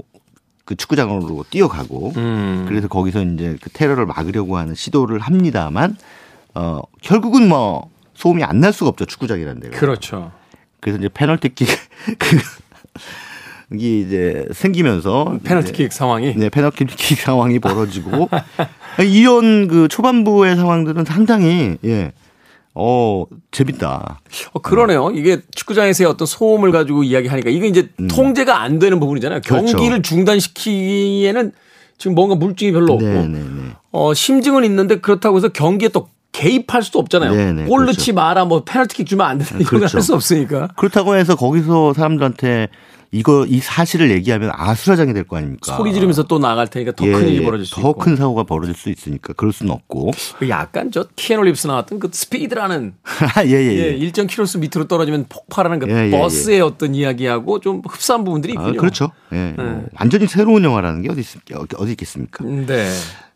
그 0.67 0.75
축구장으로 0.77 1.45
뛰어가고 1.49 2.13
음. 2.17 2.67
그래서 2.69 2.89
거기서 2.89 3.23
이제 3.23 3.57
그 3.63 3.71
테러를 3.71 4.05
막으려고 4.05 4.59
하는 4.59 4.75
시도를 4.75 5.21
합니다만 5.21 5.97
어 6.55 6.81
결국은 7.01 7.49
뭐 7.49 7.89
소음이 8.15 8.43
안 8.45 8.61
날 8.61 8.73
수가 8.75 8.91
없죠 8.91 9.07
축구장이라는 9.07 9.61
데가. 9.63 9.79
그렇죠. 9.79 10.33
그래서 10.81 10.99
이제 10.99 11.09
페널티킥 11.09 11.69
그 12.19 12.37
이게 13.73 14.01
이제 14.01 14.47
생기면서 14.53 15.39
페널티킥 15.45 15.93
상황이. 15.93 16.35
네, 16.37 16.49
페널티킥 16.51 17.19
상황이 17.19 17.59
벌어지고 17.59 18.29
이런 19.09 19.69
그 19.69 19.89
초반부의 19.89 20.57
상황들은 20.57 21.05
상당히 21.05 21.77
예. 21.85 22.13
어, 22.79 23.25
재밌다. 23.53 24.21
어, 24.53 24.59
그러네요. 24.59 25.11
이게 25.15 25.41
축구장에서의 25.55 26.11
어떤 26.11 26.27
소음을 26.27 26.73
가지고 26.73 27.05
이야기하니까 27.05 27.49
이게 27.49 27.67
이제 27.69 27.89
통제가 28.11 28.61
안 28.61 28.79
되는 28.79 29.01
부분이잖아요. 29.01 29.39
음. 29.39 29.43
그렇죠. 29.43 29.77
경기를 29.77 30.03
중단시키기에는 30.03 31.53
지금 31.97 32.15
뭔가 32.15 32.35
물증이 32.35 32.73
별로 32.73 32.93
없고 32.93 33.07
네, 33.07 33.27
네, 33.27 33.39
네. 33.39 33.73
어, 33.93 34.13
심증은 34.13 34.65
있는데 34.65 35.01
그렇다고 35.01 35.39
해서 35.39 35.49
경기에 35.49 35.89
또 35.89 36.11
개입할 36.33 36.83
수도 36.83 36.99
없잖아요. 36.99 37.35
네, 37.35 37.53
네, 37.55 37.65
골 37.65 37.85
그렇죠. 37.85 37.99
넣지 37.99 38.13
마라, 38.13 38.45
뭐 38.45 38.63
페널티킥 38.63 39.07
주면 39.07 39.27
안 39.27 39.39
된다 39.39 39.55
이런 39.57 39.67
그렇죠. 39.67 39.93
거할수 39.93 40.15
없으니까. 40.15 40.69
그렇다고 40.77 41.17
해서 41.17 41.35
거기서 41.35 41.95
사람들한테 41.95 42.69
이거 43.13 43.47
이 43.47 43.61
사실을 43.61 44.11
얘기하면 44.11 44.51
아수라장이 44.55 45.13
될 45.15 45.25
거 45.25 45.37
아닙니까? 45.37 45.77
소리 45.77 45.93
지르면서 45.93 46.25
또 46.25 46.39
나갈 46.39 46.67
테니까 46.69 46.93
더큰 46.93 47.29
일이 47.29 47.45
벌어질 47.45 47.65
수 47.67 47.79
있고. 47.81 47.95
더큰 47.95 48.17
사고가 48.17 48.43
벌어질 48.45 48.75
수 48.75 48.91
있으니까 48.91 49.33
그럴 49.35 49.53
수는 49.53 49.73
없고. 49.73 50.11
그 50.39 50.49
약간 50.49 50.91
저 50.91 51.07
키에노 51.17 51.43
립스 51.43 51.67
나왔던 51.67 51.99
그 51.99 52.09
스피드라는 52.13 52.95
예, 53.47 53.51
예, 53.51 53.55
예, 53.55 53.79
예. 53.79 53.91
일정 53.97 54.27
키로수 54.27 54.59
밑으로 54.59 54.87
떨어지면 54.89 55.27
폭발하는 55.29 55.79
그 55.79 55.89
예, 55.91 56.07
예, 56.07 56.11
버스의 56.11 56.61
어떤 56.61 56.95
이야기하고 56.95 57.61
좀 57.61 57.83
흡사한 57.89 58.25
부분들이 58.25 58.55
아, 58.57 58.63
있군요. 58.63 58.79
그렇죠. 58.81 59.11
예. 59.33 59.55
뭐 59.57 59.85
완전히 59.99 60.27
새로운 60.27 60.65
영화라는 60.65 61.03
게 61.03 61.11
어디 61.11 61.21
있, 61.21 61.27
어디 61.77 61.91
있겠습니까? 61.93 62.45
네. 62.45 62.91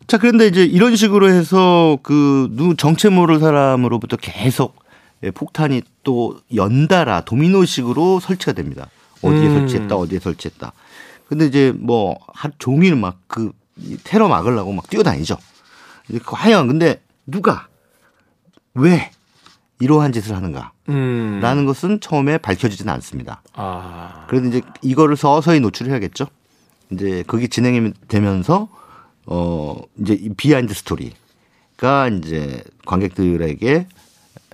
자, 0.06 0.18
그런데 0.18 0.46
이제 0.48 0.64
이런 0.64 0.96
식으로 0.96 1.28
해서 1.30 1.98
그 2.02 2.48
누 2.52 2.74
정체 2.76 3.08
모를 3.10 3.38
사람으로부터 3.38 4.16
계속 4.16 4.74
예, 5.22 5.30
폭탄이 5.30 5.82
또 6.02 6.38
연달아 6.54 7.22
도미노식으로 7.26 8.20
설치가 8.20 8.52
됩니다. 8.52 8.88
어디에 9.22 9.46
음. 9.48 9.58
설치했다, 9.58 9.96
어디에 9.96 10.18
설치했다. 10.18 10.72
근데 11.28 11.46
이제 11.46 11.72
뭐 11.76 12.18
하루 12.32 12.52
종일 12.58 12.96
막 12.96 13.20
그 13.26 13.52
테러 14.04 14.28
막으려고 14.28 14.72
막 14.72 14.88
뛰어다니죠. 14.88 15.36
이제 16.08 16.18
과연 16.24 16.68
근데 16.68 17.00
누가 17.26 17.68
왜 18.74 19.10
이러한 19.78 20.12
짓을 20.12 20.36
하는가? 20.36 20.72
음. 20.88 21.40
라는 21.40 21.64
것은 21.64 22.00
처음에 22.00 22.38
밝혀지지는 22.38 22.92
않습니다. 22.94 23.42
아. 23.54 24.26
그래도 24.28 24.48
이제 24.48 24.60
이거를 24.82 25.16
서서히 25.16 25.60
노출해야겠죠. 25.60 26.26
이제 26.90 27.24
그게 27.26 27.46
진행이 27.46 27.92
되면서 28.08 28.68
어 29.26 29.80
이제 30.00 30.14
이 30.14 30.30
behind 30.34 30.74
story가 30.74 32.08
이제 32.08 32.62
관객들에게 32.84 33.86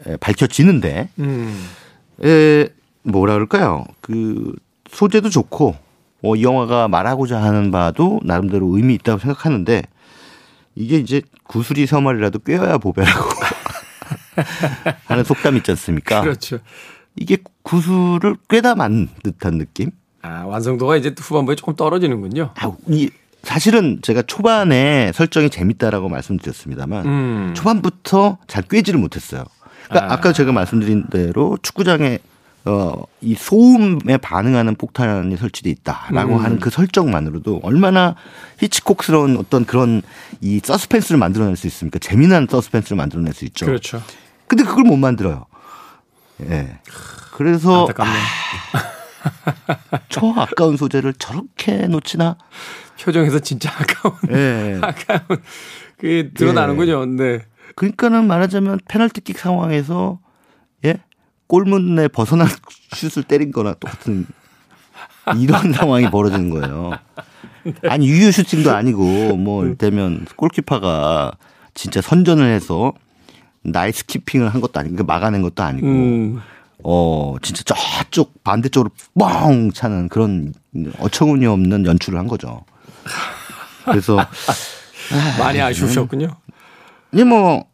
에, 0.06 0.16
밝혀지는데 0.18 1.08
음. 1.18 1.68
에 2.22 2.68
뭐라 3.06 3.34
그럴까요? 3.34 3.84
그 4.00 4.52
소재도 4.90 5.30
좋고 5.30 5.76
어, 6.22 6.36
이 6.36 6.42
영화가 6.42 6.88
말하고자 6.88 7.40
하는 7.42 7.70
바도 7.70 8.20
나름대로 8.24 8.76
의미 8.76 8.94
있다고 8.94 9.18
생각하는데 9.18 9.82
이게 10.74 10.98
이제 10.98 11.22
구슬이 11.44 11.86
서말이라도 11.86 12.40
꿰어야 12.40 12.78
보배라고 12.78 13.30
하는 15.06 15.24
속담 15.24 15.56
있지 15.56 15.70
않습니까? 15.72 16.20
그렇죠. 16.20 16.58
이게 17.16 17.38
구슬을 17.62 18.36
꿰다 18.48 18.74
만 18.74 19.08
듯한 19.22 19.58
느낌? 19.58 19.90
아, 20.22 20.44
완성도가 20.44 20.96
이제 20.96 21.14
후반부에 21.16 21.54
조금 21.54 21.76
떨어지는군요. 21.76 22.50
아, 22.56 22.72
이 22.88 23.10
사실은 23.42 24.00
제가 24.02 24.22
초반에 24.22 25.12
설정이 25.14 25.50
재밌다라고 25.50 26.08
말씀드렸습니다만 26.08 27.06
음. 27.06 27.54
초반부터 27.54 28.38
잘 28.48 28.64
꿰지를 28.64 28.98
못했어요. 28.98 29.44
그러니까 29.84 30.12
아. 30.12 30.16
아. 30.16 30.20
까 30.20 30.32
제가 30.32 30.52
말씀드린 30.52 31.06
대로 31.06 31.56
축구장에 31.62 32.18
어, 32.66 33.04
이 33.20 33.36
소음에 33.36 34.16
반응하는 34.16 34.74
폭탄이 34.74 35.36
설치돼 35.36 35.70
있다라고 35.70 36.34
음. 36.34 36.44
하는 36.44 36.58
그 36.58 36.68
설정만으로도 36.68 37.60
얼마나 37.62 38.16
히치콕스러운 38.58 39.36
어떤 39.36 39.64
그런 39.64 40.02
이 40.40 40.60
서스펜스를 40.62 41.16
만들어낼 41.16 41.56
수 41.56 41.68
있습니까? 41.68 42.00
재미난 42.00 42.48
서스펜스를 42.50 42.96
만들어낼 42.96 43.32
수 43.34 43.44
있죠. 43.44 43.66
그렇죠. 43.66 44.02
근데 44.48 44.64
그걸 44.64 44.82
못 44.82 44.96
만들어요. 44.96 45.46
예. 46.42 46.80
그래서 47.32 47.82
안타깝네. 47.82 48.18
저 50.08 50.32
아까운 50.36 50.76
소재를 50.76 51.14
저렇게 51.14 51.86
놓치나? 51.86 52.36
표정에서 53.00 53.38
진짜 53.38 53.70
아까운, 53.70 54.16
예. 54.30 54.78
아까운, 54.82 55.40
그게 55.96 56.30
드러나는군요. 56.34 57.06
네. 57.06 57.44
그러니까는 57.76 58.26
말하자면 58.26 58.80
페널티킥 58.88 59.38
상황에서 59.38 60.18
예 60.84 60.96
골문에 61.46 62.08
벗어난 62.08 62.48
슛을 62.92 63.24
때린 63.24 63.52
거나 63.52 63.74
똑같은 63.74 64.26
이런 65.36 65.72
상황이 65.72 66.10
벌어지는 66.10 66.50
거예요. 66.50 66.92
아니 67.88 68.08
유유 68.08 68.30
슈팅도 68.30 68.74
아니고 68.74 69.36
뭐 69.36 69.64
이를테면 69.64 70.26
골키퍼가 70.36 71.32
진짜 71.74 72.00
선전을 72.00 72.46
해서 72.46 72.92
nice 73.62 74.06
keeping을 74.06 74.48
한 74.48 74.60
것도 74.60 74.78
아니고 74.78 74.94
그러니까 74.94 75.12
막아낸 75.12 75.42
것도 75.42 75.62
아니고 75.62 75.86
음. 75.86 76.40
어 76.84 77.36
진짜 77.42 77.64
저쪽 77.64 78.44
반대쪽으로 78.44 78.90
뻥 79.18 79.72
차는 79.72 80.08
그런 80.08 80.54
어처구니 81.00 81.46
없는 81.46 81.86
연출을 81.86 82.18
한 82.18 82.28
거죠. 82.28 82.64
그래서 83.84 84.18
많이 85.38 85.60
아쉬우셨군요. 85.60 86.36
이뭐 87.12 87.64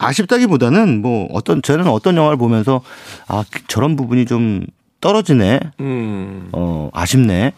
아쉽다기보다는 0.00 1.02
뭐 1.02 1.28
어떤 1.32 1.62
저는 1.62 1.86
어떤 1.86 2.16
영화를 2.16 2.36
보면서 2.38 2.80
아 3.28 3.44
저런 3.68 3.96
부분이 3.96 4.24
좀 4.24 4.66
떨어지네 5.00 5.60
음. 5.80 6.48
어 6.52 6.90
아쉽네 6.92 7.52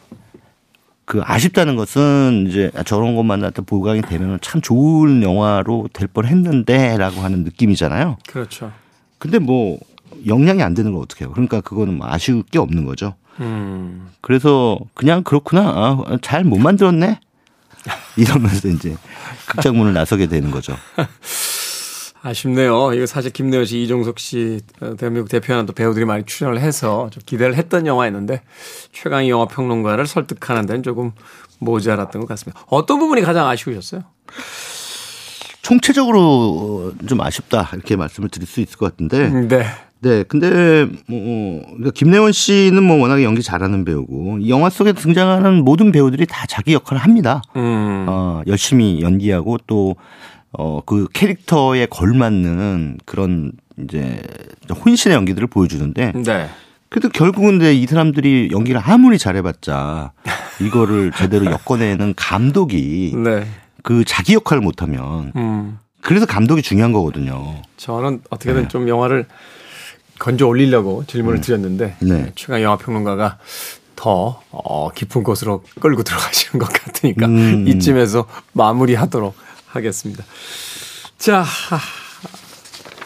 그 1.04 1.20
아쉽다는 1.24 1.76
것은 1.76 2.46
이제 2.48 2.70
저런 2.84 3.14
것만 3.16 3.40
나한테 3.40 3.62
보강이 3.62 4.02
되면 4.02 4.38
참 4.40 4.60
좋은 4.60 5.22
영화로 5.22 5.88
될 5.92 6.08
뻔했는데라고 6.08 7.20
하는 7.20 7.44
느낌이잖아요. 7.44 8.18
그렇죠. 8.28 8.72
근데 9.18 9.38
뭐 9.38 9.78
영향이 10.26 10.62
안 10.62 10.74
되는 10.74 10.92
걸 10.92 11.02
어떻게 11.02 11.24
해요? 11.24 11.32
그러니까 11.32 11.60
그거는 11.60 11.98
뭐 11.98 12.06
아쉬울 12.08 12.42
게 12.44 12.58
없는 12.58 12.84
거죠. 12.86 13.14
음. 13.40 14.08
그래서 14.20 14.78
그냥 14.94 15.22
그렇구나 15.22 15.62
아, 15.62 16.18
잘 16.22 16.44
못 16.44 16.58
만들었네 16.58 17.18
이러면서 18.16 18.68
이제 18.68 18.96
극장문을 19.46 19.92
나서게 19.92 20.26
되는 20.26 20.50
거죠. 20.50 20.76
아쉽네요. 22.22 22.92
이거 22.94 23.04
사실 23.06 23.32
김래연 23.32 23.64
씨, 23.64 23.82
이종석 23.82 24.18
씨, 24.18 24.60
어, 24.80 24.94
대한민국 24.96 25.28
대표하는 25.28 25.66
또 25.66 25.72
배우들이 25.72 26.04
많이 26.04 26.24
출연을 26.24 26.60
해서 26.60 27.10
좀 27.10 27.22
기대를 27.26 27.56
했던 27.56 27.86
영화였는데 27.86 28.42
최강희 28.92 29.28
영화 29.28 29.46
평론가를 29.46 30.06
설득하는 30.06 30.66
데는 30.66 30.82
조금 30.82 31.12
모자랐던 31.58 32.22
것 32.22 32.28
같습니다. 32.28 32.60
어떤 32.68 33.00
부분이 33.00 33.22
가장 33.22 33.48
아쉬우셨어요? 33.48 34.02
총체적으로 35.62 36.92
좀 37.06 37.20
아쉽다 37.20 37.70
이렇게 37.72 37.96
말씀을 37.96 38.28
드릴 38.28 38.46
수 38.46 38.60
있을 38.60 38.76
것 38.76 38.90
같은데 38.90 39.28
음, 39.28 39.48
네. 39.48 39.64
네 40.00 40.24
근데 40.24 40.84
뭐 41.06 41.62
그러니까 41.66 41.90
김래원 41.94 42.32
씨는 42.32 42.82
뭐 42.82 43.00
워낙에 43.00 43.22
연기 43.22 43.42
잘하는 43.42 43.84
배우고 43.84 44.38
이 44.40 44.50
영화 44.50 44.68
속에 44.70 44.92
등장하는 44.92 45.64
모든 45.64 45.92
배우들이 45.92 46.26
다 46.26 46.46
자기 46.48 46.74
역할을 46.74 47.00
합니다. 47.00 47.42
음. 47.54 48.06
어, 48.08 48.42
열심히 48.48 49.00
연기하고 49.00 49.58
또 49.68 49.94
어, 50.52 50.82
그 50.84 51.06
캐릭터에 51.12 51.86
걸맞는 51.86 52.98
그런 53.04 53.52
이제 53.82 54.22
혼신의 54.84 55.16
연기들을 55.16 55.48
보여주는데 55.48 56.12
네. 56.12 56.48
그래도 56.88 57.08
결국은 57.08 57.58
근데 57.58 57.74
이 57.74 57.86
사람들이 57.86 58.50
연기를 58.52 58.80
아무리 58.84 59.18
잘해봤자 59.18 60.12
이거를 60.60 61.12
제대로 61.12 61.46
엮어내는 61.46 62.14
감독이 62.16 63.14
네. 63.16 63.46
그 63.82 64.04
자기 64.04 64.34
역할을 64.34 64.62
못하면 64.62 65.32
음. 65.36 65.78
그래서 66.02 66.26
감독이 66.26 66.60
중요한 66.62 66.92
거거든요. 66.92 67.62
저는 67.78 68.20
어떻게든 68.28 68.68
좀 68.68 68.88
영화를 68.88 69.26
건져 70.18 70.46
올리려고 70.46 71.04
질문을 71.06 71.40
드렸는데 71.40 71.96
네. 72.00 72.32
최강 72.34 72.60
영화 72.62 72.76
평론가가 72.76 73.38
더 73.96 74.42
어, 74.50 74.90
깊은 74.90 75.22
곳으로 75.22 75.62
끌고 75.80 76.02
들어가시는 76.02 76.64
것 76.64 76.72
같으니까 76.72 77.26
음. 77.26 77.66
이쯤에서 77.68 78.26
마무리하도록 78.52 79.34
하겠습니다. 79.72 80.24
자, 81.18 81.44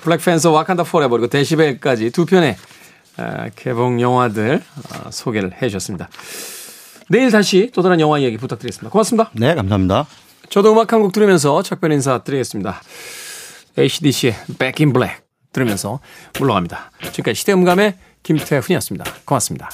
블랙팬서 0.03 0.51
와칸다 0.51 0.85
Forever 0.85 1.11
그리고 1.11 1.27
데시벨까지 1.29 2.11
두 2.11 2.27
편의 2.27 2.57
아, 3.17 3.49
개봉 3.57 4.01
영화들 4.01 4.62
아, 4.93 5.11
소개를 5.11 5.53
해 5.62 5.69
주셨습니다. 5.69 6.09
내일 7.09 7.31
다시 7.31 7.71
또 7.75 7.83
다른 7.83 8.01
영화 8.01 8.19
이야기 8.19 8.37
부탁드리겠습니다. 8.37 8.91
고맙습니다. 8.91 9.31
네, 9.35 9.55
감사합니다. 9.55 10.07
저도 10.51 10.73
음악 10.73 10.93
한 10.93 11.01
곡 11.03 11.12
들으면서 11.12 11.62
작별 11.62 11.93
인사 11.93 12.23
드리겠습니다. 12.23 12.81
ACDC의 13.79 14.35
Back 14.59 14.85
in 14.85 14.93
Black 14.93 15.23
들으면서 15.53 16.01
물러갑니다. 16.39 16.91
지금까지 17.12 17.35
시대음감의 17.41 17.95
김태훈이었습니다. 18.23 19.05
고맙습니다. 19.25 19.71